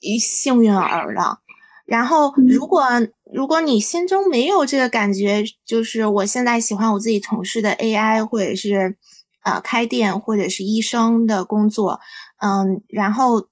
[0.00, 1.38] 一幸运儿了。
[1.86, 2.84] 然后，如果
[3.32, 8.96] 如果你心中没有这个感觉，就是我现在喜欢我自己从事的 AI，或者是。
[9.44, 12.00] 呃，开店或者是医生的工作，
[12.38, 13.48] 嗯，然后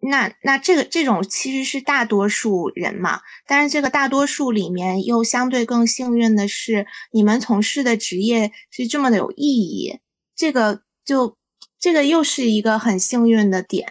[0.00, 10.00] 那那这个这种其实是大多数人嘛，但是这个大多数里面又相对更幸运的是，你们从事的职业是这么的有意义，
[10.36, 11.38] 这个就
[11.78, 13.88] 这个又是一个很幸运的点，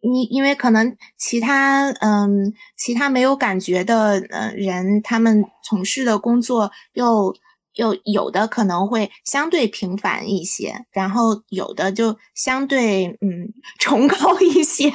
[0.00, 7.36] 你因为可能其他嗯其他没有感觉的呃人，他们从事的工作又。
[7.74, 14.92] 有有的可能会相对平凡一些，然后有的就相对嗯崇高一些，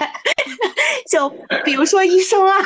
[1.09, 1.29] 就
[1.65, 2.53] 比如说医生啊，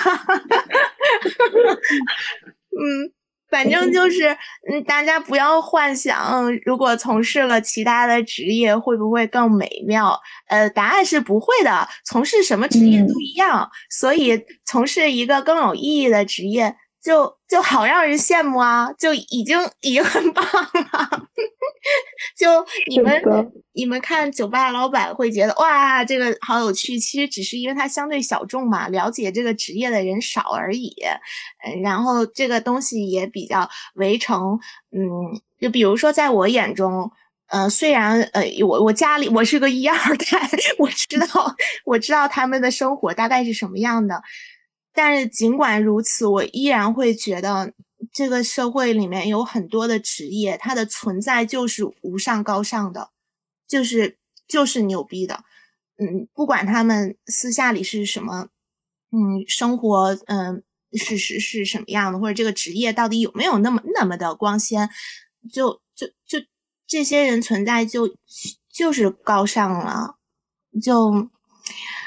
[2.73, 3.11] 嗯，
[3.49, 4.29] 反正就是
[4.69, 10.19] 嗯，大家不要幻想，如果从事了其他的职业会不会更美妙？
[10.47, 16.75] 呃，答案是不会的，从事什么职业都一样，所以从事一个更有意义的职业。
[17.03, 18.89] 就就好让人羡慕啊！
[18.97, 21.27] 就已经已经很棒了。
[22.37, 23.21] 就你们
[23.73, 26.97] 你们看酒吧老板会觉得哇，这个好有趣。
[26.97, 30.95] 其实只是因为它相对小众嘛，了解这个职业的人少而已。
[31.65, 34.57] 嗯，然后这个东西也比较围城。
[34.91, 35.01] 嗯，
[35.59, 37.11] 就比如说在我眼中，
[37.47, 40.49] 呃，虽然呃，我我家里我是个一二代，
[40.79, 41.27] 我知道
[41.83, 44.21] 我知道他们的生活大概是什么样的。
[44.93, 47.73] 但是尽管如此，我依然会觉得
[48.13, 53.09] 这个社会里面有很多的职业，它的存在就是无上高尚的，
[53.67, 55.43] 就是就是牛逼的。
[55.97, 58.49] 嗯，不管他们私下里是什么，
[59.11, 60.63] 嗯，生活嗯
[60.93, 64.89] 是是是什么样的，或者这个职业到底有没有那么那么的光鲜，
[65.51, 66.39] 就就就
[66.85, 68.15] 这些人存在就
[68.69, 70.17] 就是高尚了，
[70.81, 71.29] 就。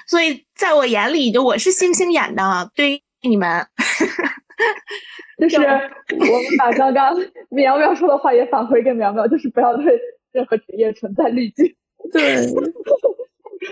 [0.07, 2.71] 所以，在我眼里，就我是星星眼的。
[2.75, 3.67] 对于你们，
[5.41, 7.15] 就是我们把刚刚
[7.51, 10.01] 苗苗说的话也返回给苗苗，就是不要对
[10.33, 11.75] 任何职业存在滤镜。
[12.13, 12.37] 对，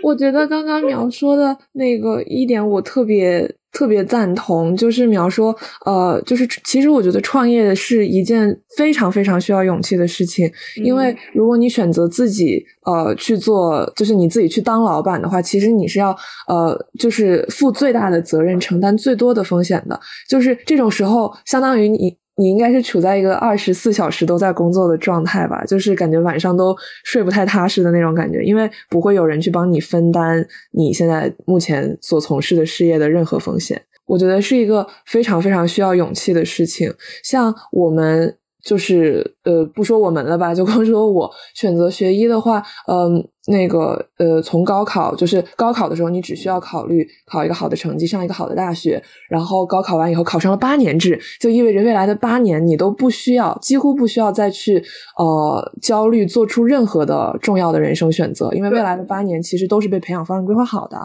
[0.03, 3.55] 我觉得刚刚苗说的那个一点，我特别。
[3.75, 5.53] 特别赞同，就是苗说，
[5.85, 10.49] 呃，就是其实我觉得创业是一件非常非常需要勇气的事情，
[10.85, 16.17] 因为如果你选择自己，呃，去做，就是你自己去当老板的话，其实你是要，
[16.47, 33.81] 呃，就是负最大的责任，承担最多的风险的，就是这种时候，相当于你你应该是处在一个二十四小时都在工作的状态吧，就是感觉晚上都睡不太踏实的那种感觉，因为不会有人去帮你分担你现在目前所从事的事业的任何风险。
[34.07, 36.93] 我觉得是一个非常非常需要勇气的事情。
[37.23, 43.29] 像我们就是呃，不说我们了吧，就光说我选择学医的话，嗯。
[43.47, 54.83] 那个呃，从高考就是高考的时候，你只需要考虑考一个好的成绩，上一个好的大学，然后高考完以后考上了八年制，就意味着未来的八年你都不需要，几乎不需要再去
[55.19, 60.97] 呃焦虑做出任何的重要的人生选择，因为未来的八年其实都是被培养方案规划好的。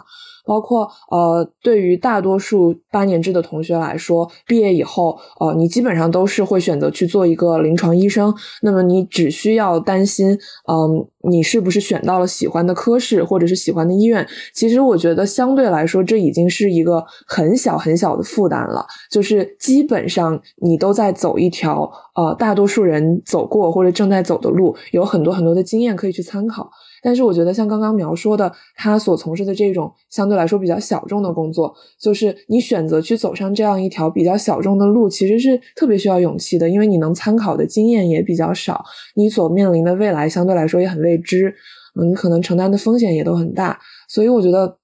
[0.50, 8.34] 包括呃，对于大多数八年制的同学来说，毕业以后，呃，你基本上都是会选择去做一个临床医生。
[8.64, 10.32] 那么你只需要担心，
[10.68, 14.28] 嗯，你是不是选到了喜欢的科室或者是喜欢的医院？
[14.52, 18.84] 其实我觉得相对来说，这已经是一个很小很小的负担了。
[19.12, 26.72] 就是基本上你都在走一条呃大多数人走过或者正在走的路，有很多很多的经验可以去参考。
[27.02, 38.84] 但是我觉得，像刚刚描说的，他所从事的这种相对来说比较小众的工作，就是你选择去走上这样一条比较小众的路，其实是特别需要勇气的，因为你能参考的经验也比较少，
[39.16, 41.54] 你所面临的未来相对来说也很未知，
[42.00, 44.78] 嗯，你可能承担的风险也都很大，所以我觉得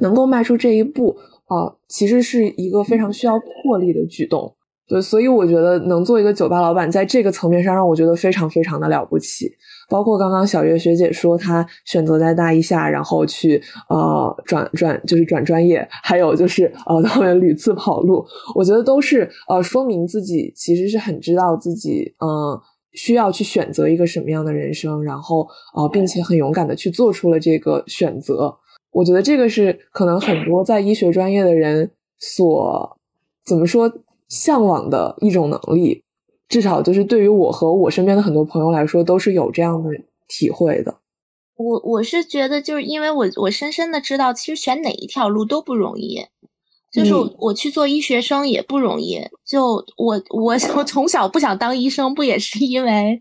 [0.00, 4.54] 能够迈出这一步啊，其实是一个非常需要魄力的举动。
[4.86, 9.50] 对，所以我觉得能做一个酒吧老板，在这个层面上让我觉得非常非常的了不起。
[9.88, 18.24] 包括刚刚小月学姐说，她选择在大一下，然后去呃转转就是转专业，还有就是呃后面屡次跑路，
[18.54, 22.60] 我觉得都是呃说明自己其实是很知道自己嗯
[22.92, 28.56] 需要去选择一个什么样的人生，然后呃并且很勇敢的去做出了这个选择。
[28.92, 32.98] 我觉得这个是可能很多在医学专业的人所
[33.44, 33.92] 怎么说？
[34.26, 36.02] 向往的一种能力，
[36.48, 39.90] 至少就是对于我和我身边的很多朋友来说，都是有这样的
[40.28, 40.94] 体会的。
[41.56, 46.26] 我我是觉得，就是因为我我深深的知道，其实选哪一条路都不容易。
[46.92, 49.20] 就是我去做医学生也不容易。
[49.44, 53.20] 就我我 我从小不想当医生，不也是因为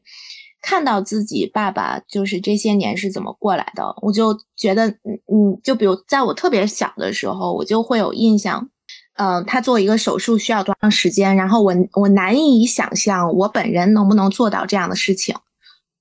[0.62, 8.70] 看到自己爸爸就是这些年是怎么过来的，我就觉得，嗯嗯，就比如在我特别小的时候，我就会有印象。
[9.16, 11.36] 嗯，他做一个手术需要多长时间？
[11.36, 15.36] 然后我我难以想象我本人能不能做到这样的事情。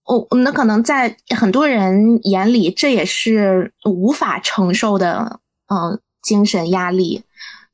[0.04, 7.22] 我那可能在很多人眼里，这也是无法承受的，嗯，精神压力，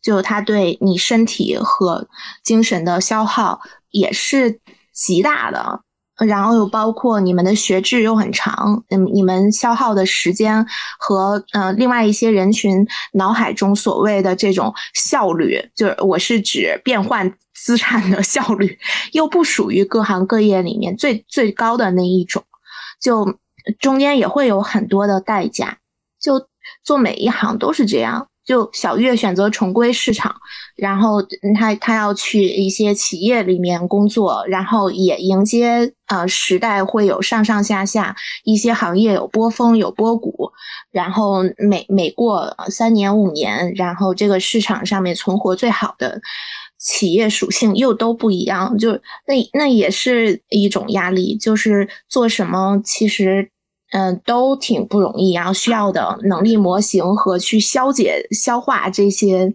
[0.03, 2.07] 就他对你身体和
[2.43, 3.61] 精神的消耗
[3.91, 4.61] 也是
[4.93, 5.81] 极大的。
[6.27, 10.67] 然后又包括你们的学制又很长，嗯，你们消耗的时间
[10.99, 18.79] 和呃另外一些人群脑海中所谓的这种效率，就是我是指变换资产的效率，
[19.13, 22.43] 又不属于各行各业里面最最高的那一种，
[23.01, 23.39] 就
[23.79, 25.79] 中间也会有很多的代价，
[26.21, 26.49] 就
[26.83, 28.29] 做每一行都是这样。
[28.49, 30.35] 就小月选择重归市场，
[30.75, 31.23] 然后
[31.55, 40.51] 他他要去一些企业里面工作，然后也迎接呃时代会有上上下下，一些行业有波峰有波谷，
[40.91, 46.19] 然后每每过三年五年，然后这个市场上面存活最好的
[46.79, 48.93] 企业属性又都不一样，就
[49.27, 53.51] 那那也是一种压力，就是做什么其实。
[53.93, 59.53] 嗯，都挺不容易，然后需要的能力模型和去消解、消化这些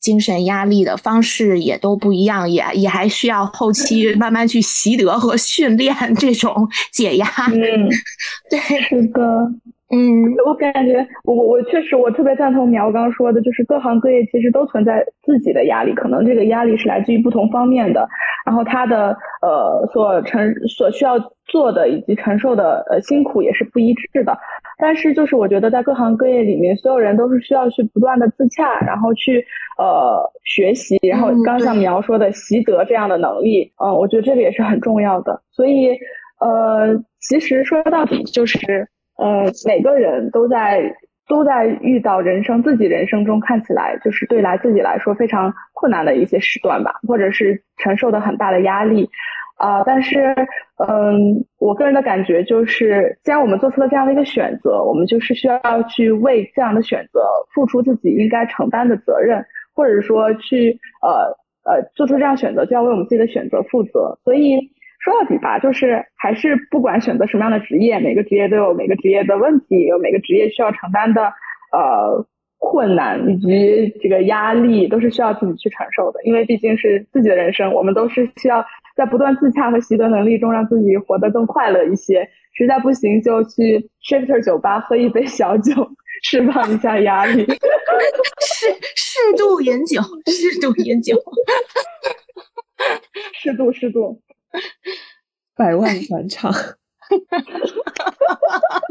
[0.00, 7.26] 精神压力的方式也都不一样，也也还需要后期慢慢去习得和训练这种解压。
[7.48, 7.88] 嗯，
[8.50, 9.20] 对，是的。
[9.92, 9.98] 嗯，
[10.46, 18.08] 我感觉我我确实我特别赞同苗刚说的，就是各行各业其实都存在自己的压力，可能这个压力是来自于不同方面的，
[18.46, 24.38] 然后他的呃所承所需要做的以及承受的呃辛苦也是不一致的。
[24.78, 29.44] 但是就是我觉得在各行各业里面，所有人都是需要去不断的自洽，然后去
[29.76, 35.42] 呃学习，然后刚像苗说的习得这样的能力，嗯，我觉得这个也是很重要的。
[35.50, 35.98] 所以
[36.40, 38.86] 呃，其实说到底就是。
[39.20, 40.96] 呃，每个人都在
[41.28, 49.10] 都在遇到人生自己人生中看起来就是对来自己来说非常困难的一些时段吧，或者是承受的很大的压力
[49.56, 49.84] 啊。
[49.84, 50.34] 但是，
[50.88, 57.20] 嗯，我个人的感觉就是，既然我们做出了这样的一个选择，我们就是需要去为这样的选择
[57.54, 59.44] 付出自己应该承担的责任，
[59.74, 64.18] 或者说去呃呃做出这样选择，就要为我们自己的选择负责。
[64.24, 64.72] 所以。
[65.00, 71.22] 说到底吧，就是还是不管选择什么样的职业，每个职业都有每个职业的问题，有每个职业需要承担的
[71.72, 72.26] 呃
[72.58, 78.62] 困难以及这个压力都是需要自己去承受的，因为毕竟是自己的人生，我们都是需要
[78.94, 82.28] 在不断自洽和习得能力中让自己活得更快乐一些。
[82.52, 85.72] 实在不行就去 Shifter 酒吧喝一杯小酒，
[86.22, 87.46] 释放一下压力。
[88.42, 88.66] 适
[88.96, 91.16] 适度饮酒，适度饮酒，
[93.32, 94.20] 适 度适度。
[95.56, 96.52] 百万转场。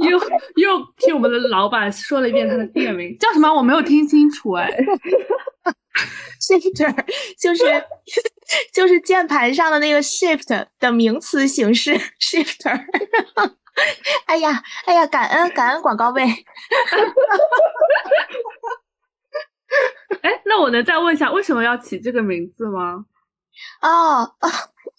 [0.10, 0.19] 又
[0.56, 3.49] 又替我们的老板说了一遍他的店名叫什么？
[3.53, 4.69] 我没有听清楚哎。
[6.40, 6.94] Shifter
[7.38, 7.64] 就是
[8.73, 12.86] 就是键盘上的那个 Shift 的名词形式 Shifter。
[14.26, 16.23] 哎呀哎呀，感恩感恩广告位。
[20.22, 23.06] 哎，那我能再问一下，为什么要起这个名字吗？
[23.81, 24.49] 哦哦。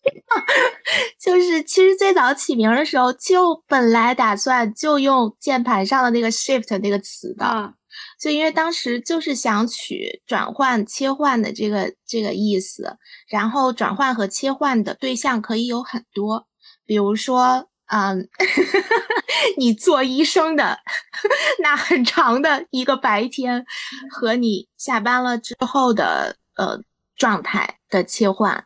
[1.21, 7.75] 就是其实最早起名的时候，就本来打算就用键盘上的那个 shift 那个词的，
[8.21, 12.97] 就因为当时就是想取转换切换的这个这个意思，
[13.29, 16.47] 然后转换和切换的对象可以有很多，
[16.87, 18.29] 比如说，嗯，
[19.59, 20.79] 你做医生的
[21.63, 23.65] 那很长的一个白天，
[24.11, 26.81] 和你下班了之后的呃
[27.17, 28.65] 状态的切换。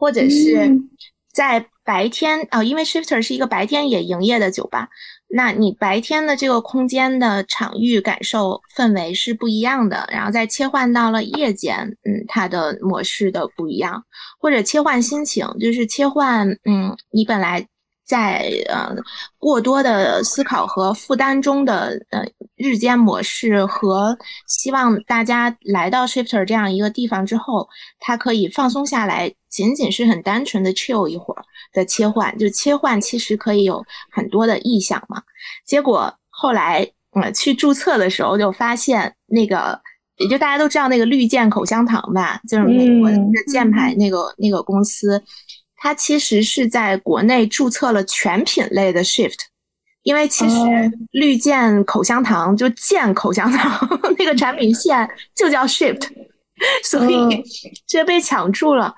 [0.00, 0.80] 或者是
[1.32, 4.88] 在白天啊，因为 Shifter 是一个白天也营业的酒吧，
[5.28, 14.02] 那你白天的这个空间的场域感受氛围是不一样的，然后再切换到了夜间，嗯，它的模式的不一样，
[14.40, 17.66] 或者切换心情，就是切换，嗯，你本来。
[18.10, 18.92] 在呃
[19.38, 22.26] 过多的思考和负担中的呃
[22.56, 24.18] 日间模式和
[24.48, 27.68] 希望大家来到 Shifter 这样一个地方之后，
[28.00, 33.80] 它可以放松下来，仅仅是很单纯的 chill 一会儿的切换，就切换其实可以有
[34.10, 35.22] 很多的意向嘛。
[35.64, 39.80] 结果后来呃去注册的时候就发现那个，
[40.16, 43.16] 也就大家都知道那个绿箭口香糖吧，就是美国的
[43.46, 45.22] 箭牌那个那个公司。
[45.82, 49.38] 它其实是在国内注册了全品类的 Shift，
[50.02, 50.56] 因为其实
[51.12, 53.88] 绿箭口香糖就箭口香糖
[54.18, 56.06] 那个产品线就叫 Shift，
[56.84, 57.42] 所以
[57.88, 58.94] 这被抢注了。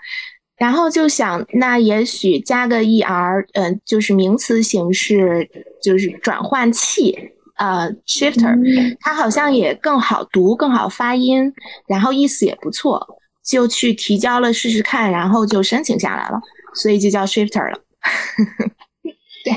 [0.56, 5.48] 然后就想，那也许加个 er，嗯，就是名词形式，
[5.82, 7.16] 就是转换器，
[7.58, 11.52] 呃，Shifter，它好像也更好读、更好发音，
[11.86, 13.04] 然后意思也不错，
[13.44, 16.40] 就去提交了试试看，然后就申请下来了。
[16.74, 17.78] 所以就叫 shifter 了，
[19.44, 19.52] 对，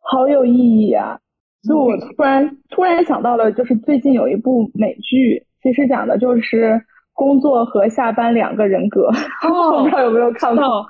[0.00, 1.18] 好有意义啊！
[1.66, 6.78] 就我突然突然想到了，就是最近有一部美剧，其实讲的就是
[7.14, 9.08] 工作和下班两个人格。
[9.48, 10.84] 哦，不知道有没有看到？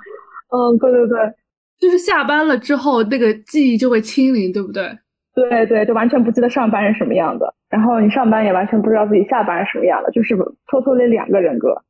[0.51, 1.19] 嗯，对对对，
[1.81, 4.99] 就是下班了之后，那个记忆就会清零，对不对？
[5.35, 10.37] 对对，就完全不记得上班是什么样的，然后你上班也完全不知道自己下班是什么样的，就是
[10.67, 11.81] 偷偷的两个人格。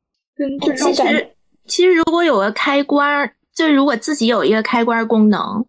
[0.77, 1.27] 其实
[1.65, 3.31] 其实如果有个开关。
[3.55, 5.65] 就如果自己有一个开关功能，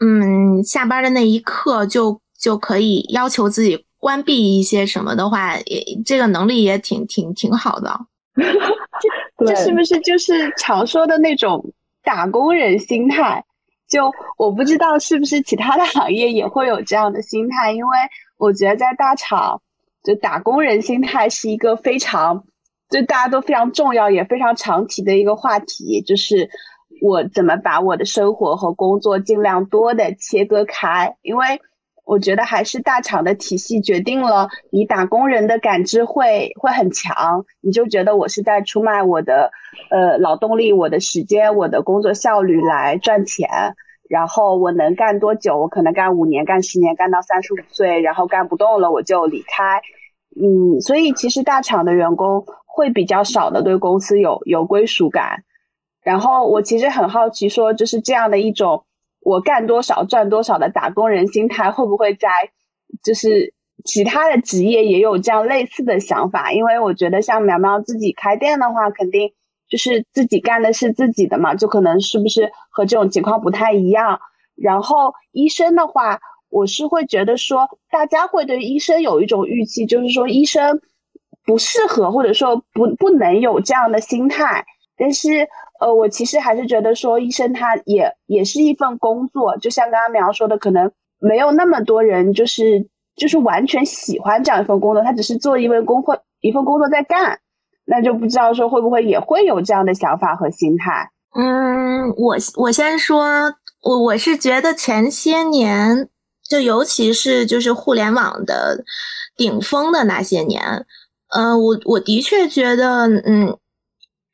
[0.00, 8.00] 嗯，下班的那一刻就就可以要求自己关闭一些什么的话，也这个能力也挺挺挺好的。
[9.38, 11.62] 这这是不是就是常说的那种
[12.02, 13.44] 打工人心态？
[13.88, 17.96] 就我不知道是不是其他的行业也会有这样的心态，因为
[18.38, 19.60] 我觉得在大厂，
[20.02, 22.42] 就打工人心态是一个非常
[22.88, 26.48] 就大家都非常重要也非常常提的一个话题，就是。
[27.02, 31.16] 我怎么把我的生活和工作尽量多的切割开？
[31.22, 31.60] 因为
[32.04, 39.50] 我觉得还是大厂的体系决定了你打工人的感知会会很强，你就觉得我是在出卖我的
[39.90, 43.48] 呃劳动力、我的时间、我的工作效率来赚钱。
[44.08, 45.58] 然后我能干多久？
[45.58, 49.80] 我可能干五年、干十年、干到三十五岁，然后干不动了我就离开。
[50.40, 55.42] 嗯，所以其实大厂的员工会比较少的对公司有有归属感。
[56.02, 58.84] 然后我其实很好奇，说就是这样的一种
[59.20, 62.28] 我干多少赚多少的打工人心态，会不会在
[63.04, 63.54] 就是
[63.84, 66.52] 其他的职业也有这样类似的想法？
[66.52, 69.32] 因为我觉得像苗苗自己开店的话，肯定
[69.68, 74.20] 就是自己干的是自己的嘛，就可能是不是和这种情况不太一样。
[74.56, 76.18] 然后医生的话，
[76.50, 80.80] 我是会觉得说，大家会对医生有一种预期，就是说医生
[81.44, 84.64] 不适合，或者说不不能有这样的心态，
[84.98, 85.48] 但是。
[85.82, 92.86] 呃，我其实还是觉得说，医生他也也是一份工作，就像刚刚苗说的，可能没有那么多人就是
[93.16, 97.38] 就是完全喜欢这样一份工作，他只是做一份工作一份工作在干，
[97.84, 101.10] 那就不知道说会不会也会有这样的想法和心态。
[101.34, 103.26] 嗯，我我先说，
[103.82, 106.08] 我我是觉得前些年，
[106.48, 108.84] 就尤其是就是互联网的。
[109.34, 110.62] 顶峰的那些年，
[111.34, 113.56] 嗯，我我的确觉得，嗯，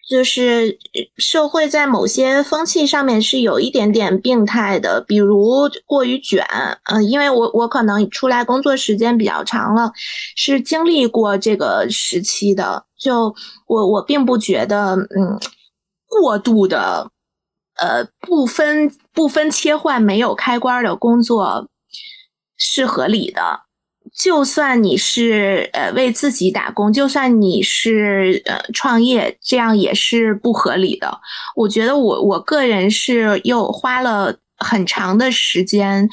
[0.08, 0.78] 就是
[1.18, 6.46] 社会在某些风气上面是有一点点病态的，比如过于卷，
[6.84, 9.92] 嗯，因为我我可能出来工作时间比较长了，
[10.34, 13.34] 是经历过这个时期的，就
[13.66, 15.38] 我我并不觉得，嗯，
[16.06, 17.10] 过度的，
[17.76, 21.68] 呃，不分不分切换没有开关的工作
[22.56, 23.67] 是合理的。
[24.18, 31.20] 就算你是呃为自己打工，就算你是呃创业，这样也是不合理的。
[31.54, 36.08] 我觉得我我个人是又花了很长的时间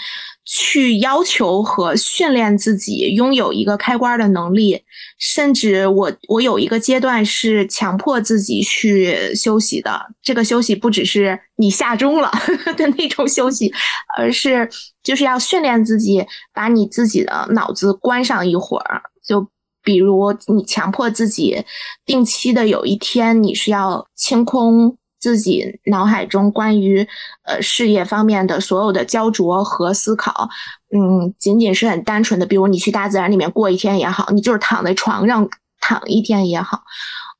[0.45, 4.83] 去要求和训练自己拥有一个开关的能力。
[5.17, 12.29] 甚至我我有一个阶段是强迫自己去休息的，这个休息不只是你下钟了
[12.75, 13.71] 的那种休息，
[14.17, 14.69] 而是
[15.01, 19.01] 就是要训练自己把你自己的脑子关上一会儿。
[19.25, 19.47] 就
[19.81, 21.63] 比如你强迫自己
[22.05, 27.07] 定期的有一天你是要清空自己脑海中关于
[27.45, 30.47] 呃事业方面的所有的焦灼和思考。
[30.95, 35.49] 嗯，仅仅是很单纯的，比如你去大自然里面过一天也好，你就是躺在床上
[35.79, 36.83] 躺一天也好，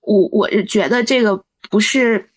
[0.02, 1.40] 我我是觉得这个
[1.70, 2.28] 不是，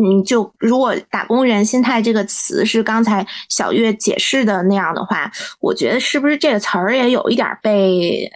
[0.00, 5.28] 嗯，就如果“打工人心态”这个词是刚才小月解释的那样的话，
[5.60, 8.30] 我觉得是不是这个词儿也有一点被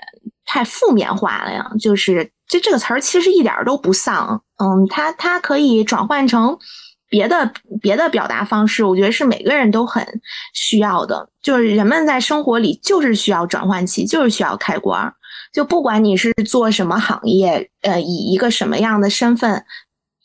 [0.45, 1.71] 太负面化了呀？
[1.79, 6.59] 就是这这个词儿其实一点都不丧，嗯，它它可以转换成。
[7.09, 10.05] 别的别的表达方式，我觉得是每个人都很
[10.55, 11.31] 需要的。
[11.41, 15.15] 就是人们在生活里就是需要转换期，就是需要开关。
[15.53, 19.65] 就不管你是做什么行业，呃，以一个什么样的身份，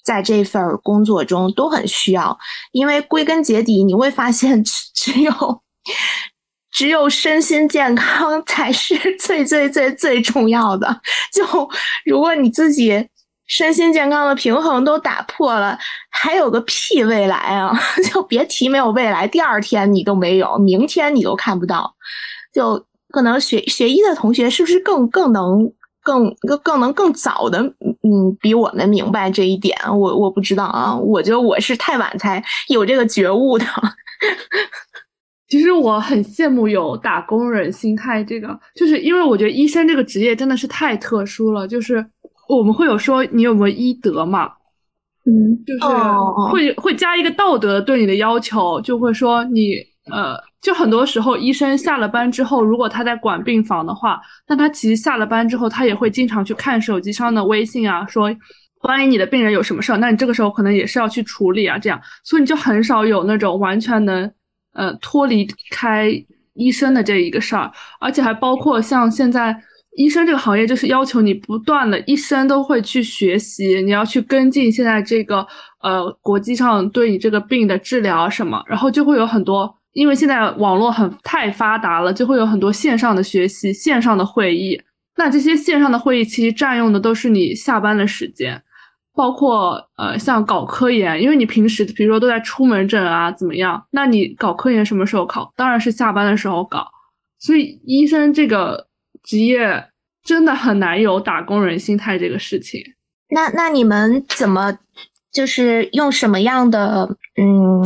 [0.03, 2.35] 在这份工作中都很需要。
[2.71, 5.31] 因为归根结底，你会发现， 只只有
[6.71, 11.01] 只有身心健康 才是最最最最重要的。
[11.33, 11.43] 就
[12.05, 13.07] 如果你自己。
[13.47, 15.77] 身心健康的平衡都打破了，
[16.09, 17.77] 还有个屁未来啊！
[18.09, 21.93] 就别提没有未来，第二天你都没有，明天你都看不到。
[22.53, 25.69] 就可能学学医的同学是不是更更能
[26.01, 29.77] 更更更能更早的嗯比我们明白这一点？
[29.85, 33.65] 我我不知道啊，我觉得我是太晚才有这个觉悟的。
[35.51, 42.03] 其实我很羡慕有打工人心态，这个就是因为我觉得医生这个职业真的是太特殊了，就是。
[42.49, 44.49] 我们会有说你有没有医德嘛？
[45.25, 45.95] 嗯，就是
[46.51, 49.75] 会会加一个道德对你的要求，就会说你
[50.11, 54.19] 呃，就很多时候医生下了班之后，如果他在管病房的话，
[54.49, 58.29] 那他其实下了班之后，他也会经常去看手机上的微信啊，说
[58.81, 64.29] 关于你的病人有什么事儿，那你这个时候可能也是要去处理啊，这样，所以你就很少有那种完全能
[64.73, 66.11] 呃脱离开
[66.53, 69.63] 医生的这一个事儿，而且还包括像现在。
[69.97, 75.45] 医生这个行业就是要求你不断的，一生都会去学习，你要去跟进现在这个
[75.81, 84.81] 呃国际上对你这个病的治疗什么，然后就会有很多，因为现在网络很太发达了，就会有很多线上的学习、线上的会议。
[85.17, 88.63] 那这些线上的会议其实占用的都是你下班的时间，
[89.13, 95.51] 包括呃像搞科研，因为你平时比如说都在出门诊啊怎么样，那你搞科研什么时候考？
[95.55, 96.87] 当然是下班的时候搞。
[97.39, 98.87] 所以医生这个。
[99.23, 99.85] 职业
[100.23, 102.81] 真的很难有打工人心态这个事情。
[103.29, 104.75] 那那你们怎么
[105.31, 107.07] 就是用什么样的
[107.39, 107.83] 嗯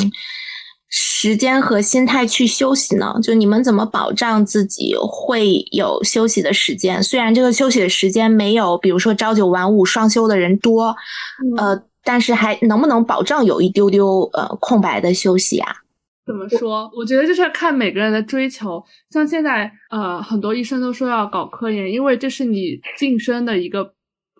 [1.18, 3.16] 时间和心态去休息呢？
[3.24, 7.02] 就你们怎么保障自己会有休息的时间？
[7.02, 10.94] 虽然这个休息的时间没有比如说朝九晚五双休的人多，
[11.58, 15.74] 呃，但是还能不能保障有一丢丢呃空白的休息啊？
[16.26, 16.92] 怎么说？
[16.94, 18.84] 我觉得就是看每个人的追求。
[19.10, 23.94] 像现在，呃，很多医生都说要搞科研，因为这是你晋升的一个，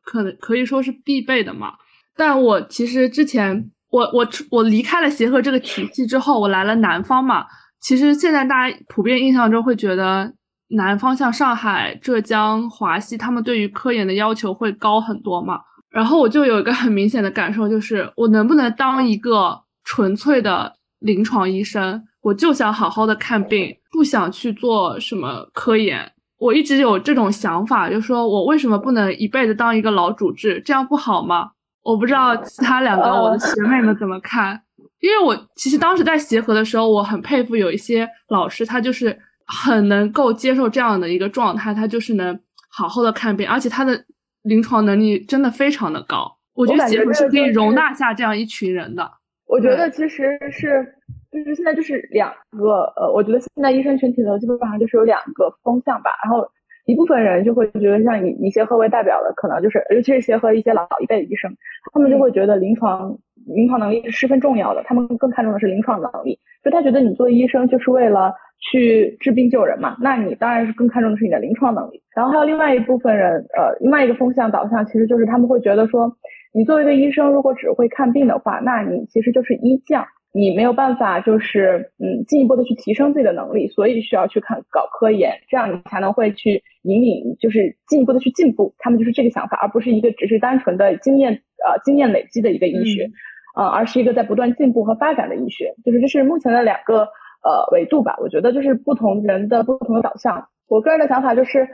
[0.04, 1.72] 可能可以说是必备的嘛。
[2.18, 7.46] 但我其实之前，我我我离开了协和这个体系之后，我来了南方嘛。
[7.82, 10.34] 其实现在大家普遍印象中会觉得，
[10.70, 15.60] 南方像上海、浙江、华西，他们对于科研的要求会高很多嘛。
[15.90, 20.74] 然后我就有一个很明显的感受，就是我能不能当一个纯粹的。
[21.00, 26.12] 临床医生，我就想好好的看病，不想去做什么科研。
[26.40, 31.52] 我一直有这种想法，就说我为什么不能一辈子当一个老主治，这样不好吗？
[31.86, 34.60] 我不知道其他两个我的学妹们怎么看，
[35.02, 42.38] 因为我其实当时在协和的时候，我很佩服有一些老师，他就是很能够接受这样的一个状态，他就是能
[42.72, 44.04] 好好的看病，而且他的
[44.42, 46.26] 临床能力真的非常的高。
[46.56, 49.08] 我觉得协和是可以容纳下这样一群人的。
[49.46, 50.84] 我觉得其实是，
[51.32, 56.10] 就是现在就是两个，呃，我觉得现在医生群体呢，基本上就是有两个风向吧。
[56.24, 56.44] 然后
[56.86, 61.52] 一部分人就会觉得，像以以协和为代表的，可能就是尤其是协和一些老一辈的医生，
[61.94, 63.18] 他们就会觉得临床
[63.48, 72.02] 临床能力是十分重要的，他们更看重的是临床能力，就他觉得你做医生就是为了去治病救人嘛，那你当然是更看重的是你的临床能力。
[72.16, 76.16] 然后还有另外一部分人，呃，另外一个风向导向，其实就是他们会觉得说，
[76.54, 80.06] 你作为一个医生，如果只会看病的话，那你其实就是医将。
[80.38, 88.76] 你没有办法，就是嗯，进一步的去提升自己的能力，所以需要去看搞科研，这样你才能会去引领，就是进一步的去进步。
[88.78, 93.10] 他们就是这个想法，而不是一个只是单纯的经验呃经验累积的一个医学，
[93.56, 95.74] 呃，而是一个在不断进步和发展的医学。
[95.86, 97.04] 就是这是目前的两个
[97.42, 98.18] 呃维度吧。
[98.20, 100.50] 我觉得就是不同人的不同的导向。
[100.68, 101.66] 我个人的想法就是，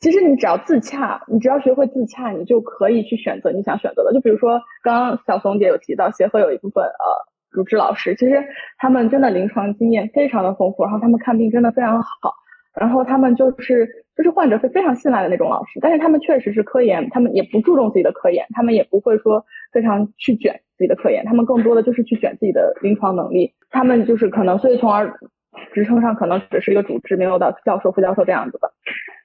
[0.00, 4.14] 其实你只要自洽，你只要学会自洽，你就可以去选择你想选择的。
[4.14, 7.25] 就比如说刚刚小松姐有提到协和有一部分呃。
[7.56, 8.44] 主治老师其实
[8.76, 12.34] 他们真的临床经验非常的丰富，然后他们看病真的非常好，
[12.78, 15.80] 然后他们就是就是患者会非常信赖的那种老师。
[15.80, 19.42] 但是他们确实是科研，他们也不注重自己的科研，他们也不会说
[19.72, 23.54] 非常去卷自己的科研，他们更多的就是去卷自己的临床能力。
[23.70, 25.10] 他们就是可能，所以从而
[25.72, 28.70] 职称上可能只是一个主治，没有到教授、副教授这样子的。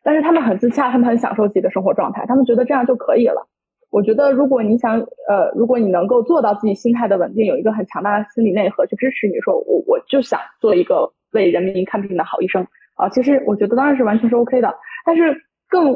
[0.03, 3.45] 但是他们很自洽，他们很享受自己的生活状态，他们觉得这样就可以了。
[3.91, 4.97] 我觉得，如果你想，
[5.27, 12.65] 呃，如果你能够做到自己心态的稳定，有一个很强大的心理内核去支持你，说我我就想做一个为人民看病的好医生
[12.95, 14.73] 啊，其实我觉得当然是完全是 OK 的。
[15.05, 15.35] 但是
[15.67, 15.91] 更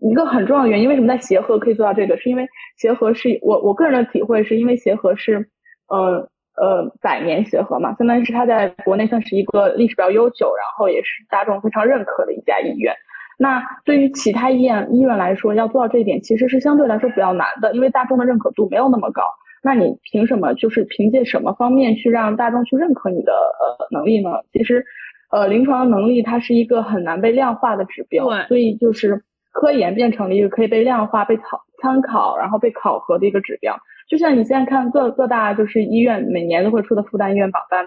[0.00, 2.46] 一个很重要的原因，为什么在协和可以做到这个，是因为
[2.78, 5.46] 协和是我我个人的体会，是因为协和是，
[5.88, 6.26] 呃
[6.56, 12.94] 呃百年协和嘛，相当于是它在国内算是一个历史比较悠久，然后也是大众非常认可的一家医院。
[13.36, 19.22] 那对于其他医院医院来说，要做到这一点，其实是相对来说比较难的，因为大众的认可度没有那么高。
[19.62, 24.30] 那你凭什么，就是凭借什么方面去让大众去认可你的呃能力呢？
[24.52, 24.84] 其实，
[25.30, 33.76] 呃，临床能力它是一个很难被量化的指标，所以就是科研变成了一个可以被量化、被考参考，然后被考核的一个指标。
[34.08, 37.84] 就像你现在看各各大就是医院每年都会出的复旦医院榜单，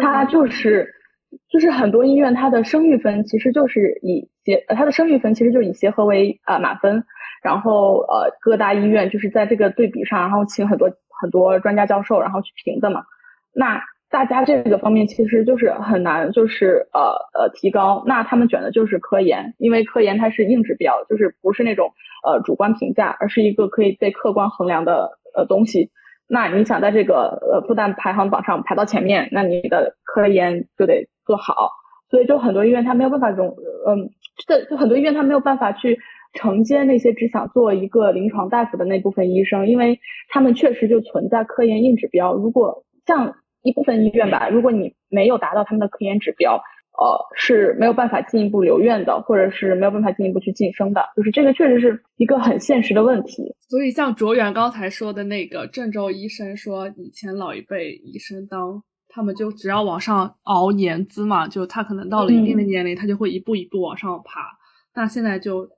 [0.00, 0.94] 它就是。
[1.50, 7.04] 就是很多医院，它的声誉分其实就是以协，它的声誉分其实就以协和为呃满分，
[7.42, 13.02] 然后呃各大医院就是在这个对比上，然后请很多很多专家教授，然后去评的嘛。
[13.52, 18.02] 那大家这个方面其实就是很难，就是呃呃提高。
[18.06, 21.92] 那他们卷的就是科研，因为科研它是硬指标，就是不是那种
[22.24, 25.90] 呃主观评价，而是一个可以被客观衡量的呃东西。
[26.26, 31.70] 那你想在这个呃复旦排行榜上排到前面，那你的科研就得做好。
[32.10, 33.48] 所以就很多医院它没有办法容，
[33.86, 34.10] 嗯，
[34.46, 35.98] 这就很多医院它没有办法去
[36.34, 39.98] 承接那些只想做一个临床大夫的那部分医生，因为
[40.28, 42.34] 他们确实就存在科研硬指标。
[42.34, 46.60] 如果像一部分医院吧，如果你没有达到他们的科研指标。
[47.00, 53.54] 呃，是没有办法进一步留院的，或者是没有办法进一步去晋升的，就是这个确实是一个很现实的问题。
[53.68, 58.82] 所以像卓远刚才说的那个郑州医生说，以前老一辈医生当
[59.18, 64.42] 他们就只要往上熬年资嘛，就他可能到了一定的年龄，他就会一步一步往上爬。
[64.94, 65.68] 那现在就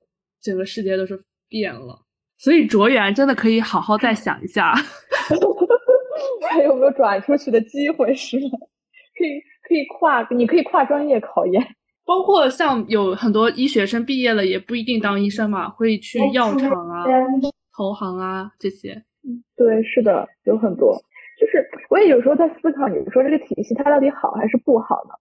[0.42, 1.18] 整个世界都是
[1.48, 2.04] 变了，
[2.36, 4.74] 所以卓远真的可以好好再想一下，
[6.50, 8.14] 还有没有转出去的机会？
[8.14, 8.50] 是吗？
[9.16, 9.40] 可以。
[9.62, 11.64] 可以跨，你可以跨专业考研，
[12.04, 17.04] 包括像有很多医学生毕业了也不一定当医生嘛，会去药厂啊、
[17.76, 19.04] 投行啊这些。
[19.22, 21.00] 嗯，对，是的，有很多。
[21.40, 25.14] 就是我也有时候在思考，你说这个体系它到底好还是不好呢？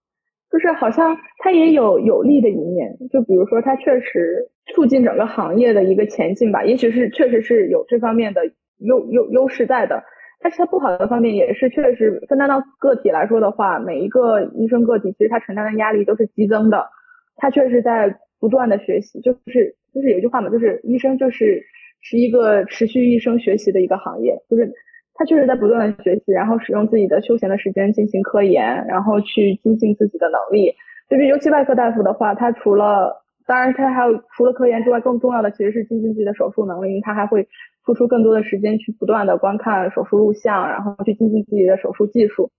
[0.52, 8.42] 就是好像它也有有利的一面，就比如说它确实促进整个行业的一个前进吧，也许是确实是有这方面的
[8.80, 10.04] 优优优势在的。
[10.42, 16.88] 但是它不好的方面也是，确实分担到个体来说的话，每一个医生个体其实他承担的压力都是激增的。
[17.36, 21.62] 他确实在不断的学习，就是就是有一句话嘛，就是医生就是
[22.02, 24.74] 是一个持续一生学习的一个行业，就是
[25.20, 30.74] 他确实在不断的学习，然后使用自己的休闲的时间进行科研，然后去精进自己的能力。
[31.10, 37.48] 就是尤其外科大夫的话，他除了当然他还有除了科研之外，更重要的其实是精进自己的手术能力，他还会。
[37.86, 42.52] 付出更多的时间去不断的观看手术录像，然后去精进自己的手术技术，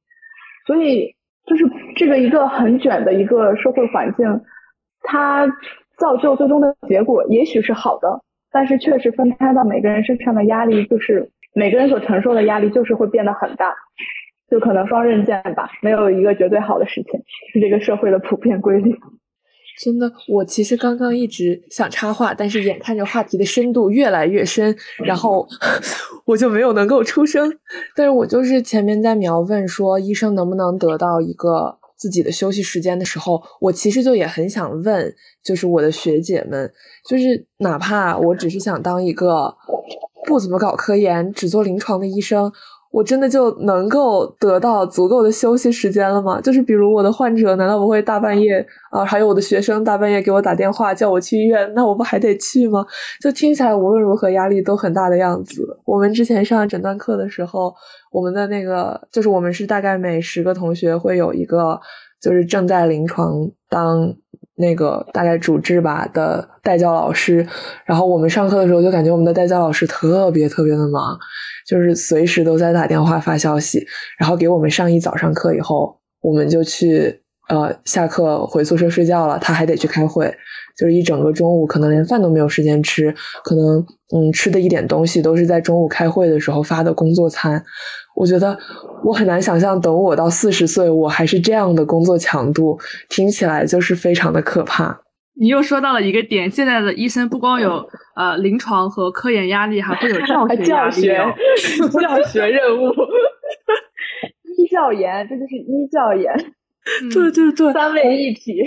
[0.66, 1.14] 所以
[1.46, 1.64] 就是
[1.94, 4.26] 这个一个很卷的一个社会环境，
[5.02, 5.46] 它
[5.98, 13.74] 造就最终的结果也许是好的，但是确实分摊到每个人身上的压力，就是每个人所承受的压力就是会变得很大，
[14.50, 17.20] 就可能双刃剑吧，没有一个绝对好的事情，
[17.52, 18.96] 是这个社会的普遍规律。
[19.82, 25.46] 真的，我其实刚刚一直想插话，但是眼看着话题的深度越来越深，然后
[26.26, 27.50] 我就没有能够出声。
[27.96, 36.70] 但是我就是前面在描问说，医生能不能得到一个自己的休息时间的时候，我其实就也很想问，就是我的学姐们，
[37.08, 39.56] 就是哪怕我只是想当一个
[40.30, 42.52] 不怎么搞科研、只做临床的医生。
[42.92, 46.40] 我真的就能够得到足够的休息时间了吗？
[46.40, 49.04] 就是比如我的患者难道不会大半夜啊？
[49.04, 52.84] 还有我的学生大半夜给我打电话叫我去医院，那我不还得去吗？
[53.20, 55.62] 就听起来无论如何压力都很大的样子。
[55.84, 57.72] 我们之前上诊断课的时候，
[58.12, 61.80] 我们的那个就是我们是大概每十个同学会有一个
[62.20, 64.14] 就是正在临床当。
[64.60, 67.46] 那个大概主治吧的代教老师，
[67.84, 71.18] 然后我们上课的时候就感觉我们的代教老师特别特别的忙，
[71.66, 73.84] 就是随时都在打电话发消息，
[74.18, 80.32] 然后给我们上一早上课以后，我们就去呃下课回宿舍睡觉了，他还得去开会，
[80.78, 83.14] 就是一整个中午可能连饭都没有时间吃，
[83.44, 87.62] 可能嗯吃的一点东西都是在中午开会的时候发的工作餐。
[88.16, 88.56] 我觉得
[89.04, 92.78] 我很难想象，等我到四十岁，我还是这样的工作强度，
[93.08, 95.00] 听起来就是非常的可怕。
[95.40, 101.16] 你又说到了一个点，现在的医生不光有呃临床和科研压力，还会有教学 教学，
[101.98, 102.90] 教学任务，
[104.58, 106.30] 医教研，这就是医教研。
[107.12, 108.62] 对对对，三位一体。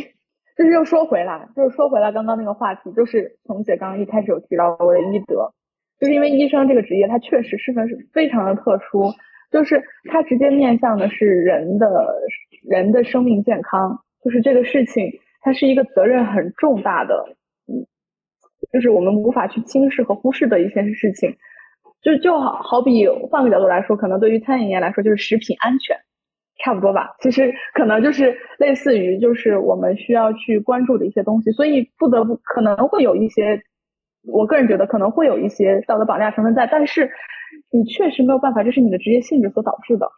[0.55, 5.51] 就是又说回来，就是说回来刚刚那个话题，就是童姐刚刚一开始有提到我的医德，
[5.99, 9.11] 就是因为医生这个职业，它确实是份是非常的特殊。
[9.51, 11.87] 就是它直接面向的是人的
[12.67, 15.11] 人的生命健康，就是这个事情，
[15.41, 17.35] 它是一个责任很重大的，
[17.67, 17.85] 嗯，
[18.71, 21.35] 就是我们无法去轻视和忽视的一件事情。
[22.01, 25.97] 就就好好比换个角度来说，可能对于餐饮业来说，就是食品安全，
[26.57, 27.15] 差不多吧。
[27.21, 33.63] 其实可能就是类似于就是我们需要去关注的一些东西，所以不得不可能会有一些，
[34.25, 37.09] 我个人觉得可能会有一些道德绑架成分在，但是。
[37.69, 40.09] 你确实没有办法，这是你的职业性质所导致的。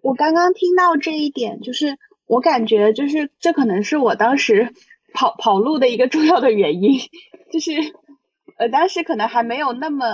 [0.00, 4.72] 我刚刚听到这一点，就是我感觉，就是这可能是我当时
[5.12, 6.92] 跑跑路的一个重要的原因，
[7.52, 7.72] 就是
[8.58, 10.06] 呃，当时可能还没有那么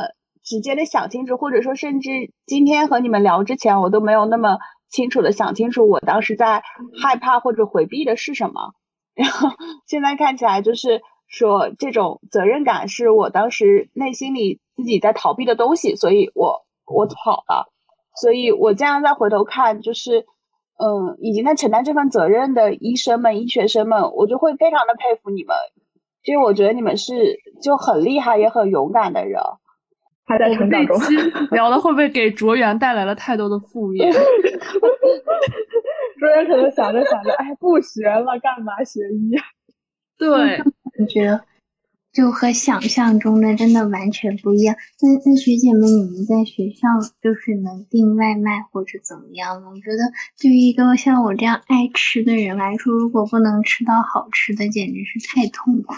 [0.45, 2.11] 直接的想清楚，或者说，甚至
[2.47, 4.59] 今天和你们聊之前，我都没有那么
[4.91, 6.63] 清楚的想清楚，我当时在
[7.03, 8.73] 害怕或者回避的是什么。
[9.15, 9.51] 然后
[9.87, 14.61] 现在看起来，就是说这种责任感是我当时内心里。
[14.75, 17.71] 自己在逃避的东西，所以我我跑了，
[18.23, 20.25] 所以我这样再回头看，就是
[20.79, 25.55] 嗯，已经在承担这份责任的医生们、医学生们，我就会非常的佩服你们，
[26.25, 29.43] 因为我觉得你们是就很厉害也很勇敢的人。
[30.25, 30.99] 还在成长中，
[31.53, 34.13] 聊的会不会给卓源带来了太多的负面？
[36.19, 39.37] 卓源可能想着想着，哎，不学了，干嘛学医？
[40.19, 40.63] 对，
[40.99, 41.45] 我觉得？
[42.13, 44.77] 就和想象中的真的完全不一样。
[45.01, 46.87] 那那学姐们，你们在学校
[47.23, 49.71] 就是能订外卖或者怎么样吗？
[49.71, 55.95] 我觉得对于一个像我这样爱吃的人来说，如果不能吃到好吃的，简直是太痛苦。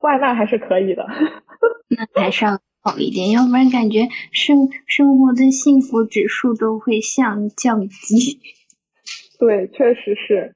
[0.00, 1.06] 外卖还是可以的，
[1.88, 8.40] 那还是要好一点，要不然感觉生生活的幸福指数都会向降低。
[9.38, 10.54] 对，确实是。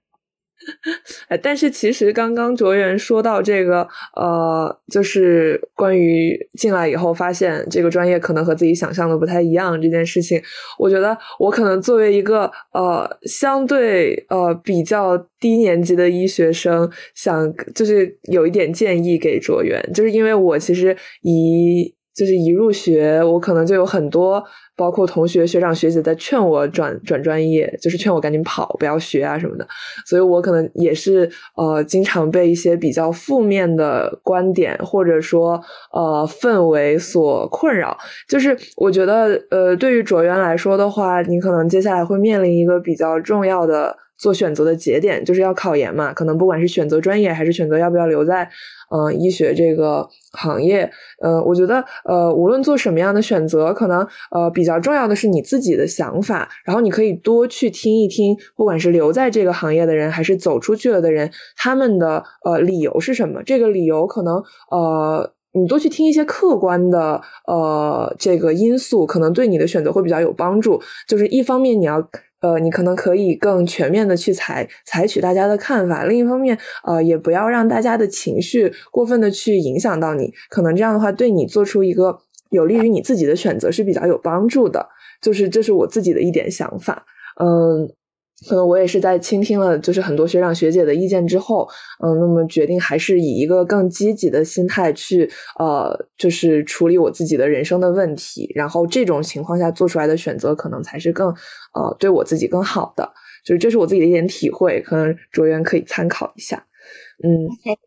[1.28, 3.86] 哎，但是其实刚刚卓源说到这个，
[4.16, 10.42] 呃，就是关于进来以后发现这个专业可能和自己想象的不太一样这件事情，
[10.78, 24.42] 我觉得我可能作为一个呃相对呃比较低年级的医学生，想就是有一点建议给卓源，就是因为我其实一就是一入学，我可能就有很多。
[24.78, 29.66] 包括同学、学长、学姐在劝我转转专业，就是劝我赶紧跑，不要学啊什么的。
[30.04, 31.26] 所以我可能也是
[31.56, 35.58] 呃，经常被一些比较负面的观点或者说
[35.92, 37.96] 呃氛围所困扰。
[38.28, 43.96] 就是我觉得呃，对于卓源来说的话，你可能接下来会面临一个比较重要的。
[44.18, 48.48] 做选择的节点就是要考研嘛，可能不管是选择专业还是选择要不要留在
[48.90, 50.90] 嗯医学这个行业，
[51.22, 63.42] 嗯，我觉得呃无论做什么样的选择，可能呃比较重要的是你自己的想法，然后你可以多去听一听，不管是留在这个行业的人还是走出去了的人，他们的呃理由是什么？
[63.42, 70.80] 这个理由可能呃你多去听一些客观的呃这个因素，可能对你的选择会比较有帮助。
[71.08, 72.08] 就是一方面你要。
[72.40, 82.18] 呃，你可能可以更全面的去采采取大家的看法，另一方面，呃，也不要让大家的情绪过分的去影响到你，可能这样的话对你做出一个
[82.50, 84.88] 有利于你自己的选择是比较有帮助的，
[85.20, 87.06] 就是这是我自己的一点想法。
[87.40, 87.90] 嗯，
[88.48, 91.66] 可能我也是在倾听了就是很多学长学姐的意见之后，
[92.04, 101.28] 嗯，那么决定还是以一个更积极的心态去呃，就是处理我自己的人生的问题，然后这种情况下做出来的选择可能才是更
[101.72, 103.10] 呃对我自己更好的，
[103.44, 106.66] 就是这是我自己的一点体会，可能卓源可以参考一下，
[107.24, 107.30] 嗯，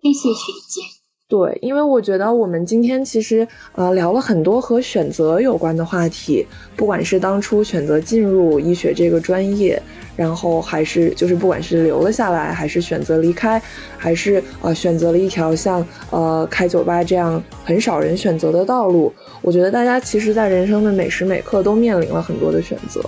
[0.01, 0.98] 谢谢学姐。
[1.29, 6.43] 对，因为我觉得我们今天其实呃聊了很多和选择有关的话题，
[6.75, 9.79] 不管是当初选择进入医学这个专业，
[10.15, 13.61] 然后还是就是不管是留了下来，还是选择离开，
[13.95, 22.99] 还是呃选择了一条像呃开酒吧这样很少人选择的道路，我觉得大家其实在人生的每时每刻都面临了很多的选择，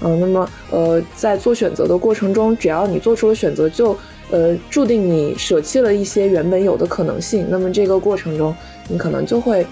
[0.00, 3.96] 嗯，那么呃在做选择的过程中，只要你做出了选择，就。
[4.30, 8.54] 呃，注定你舍弃了一些原本有的可能性，那么这个过程中，
[8.88, 9.66] 你可能就会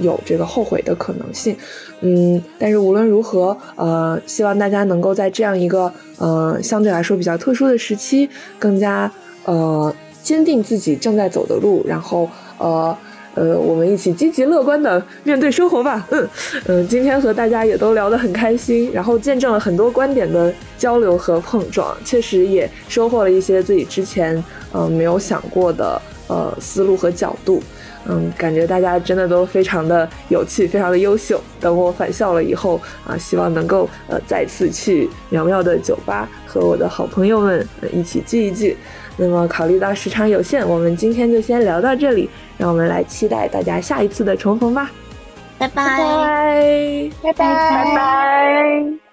[0.00, 1.56] 有这个后悔的可能性。
[2.00, 8.28] 嗯，但是无论如何，呃，希望大家能够在这样一个呃相对来说比较特殊的时期，
[8.58, 9.10] 更加
[9.44, 12.28] 呃坚定自己正在走的路，然后
[12.58, 12.96] 呃。
[13.34, 16.06] 呃，我们一起积极乐观的面对生活吧。
[16.10, 16.28] 嗯
[16.66, 24.42] 嗯，今天和大家也都聊得很开心，然后见证了很多观点的交流和碰撞，确实也收获了一些自己之前
[24.72, 27.62] 嗯没有想过的呃思路和角度。
[28.06, 31.38] 嗯，感觉大家真的都非常的有趣，非常的优秀。
[31.60, 38.74] 等我返校了以后啊，希望能够呃再次去苗苗的酒吧和我的好朋友们一起聚一聚。
[39.20, 42.26] 那么考虑到时长有限我们今天就先聊到这里
[42.56, 44.90] 让我们来期待大家下一次的重逢吧。
[45.58, 47.10] 拜拜。
[47.22, 47.34] 拜拜。
[47.34, 49.09] 拜拜。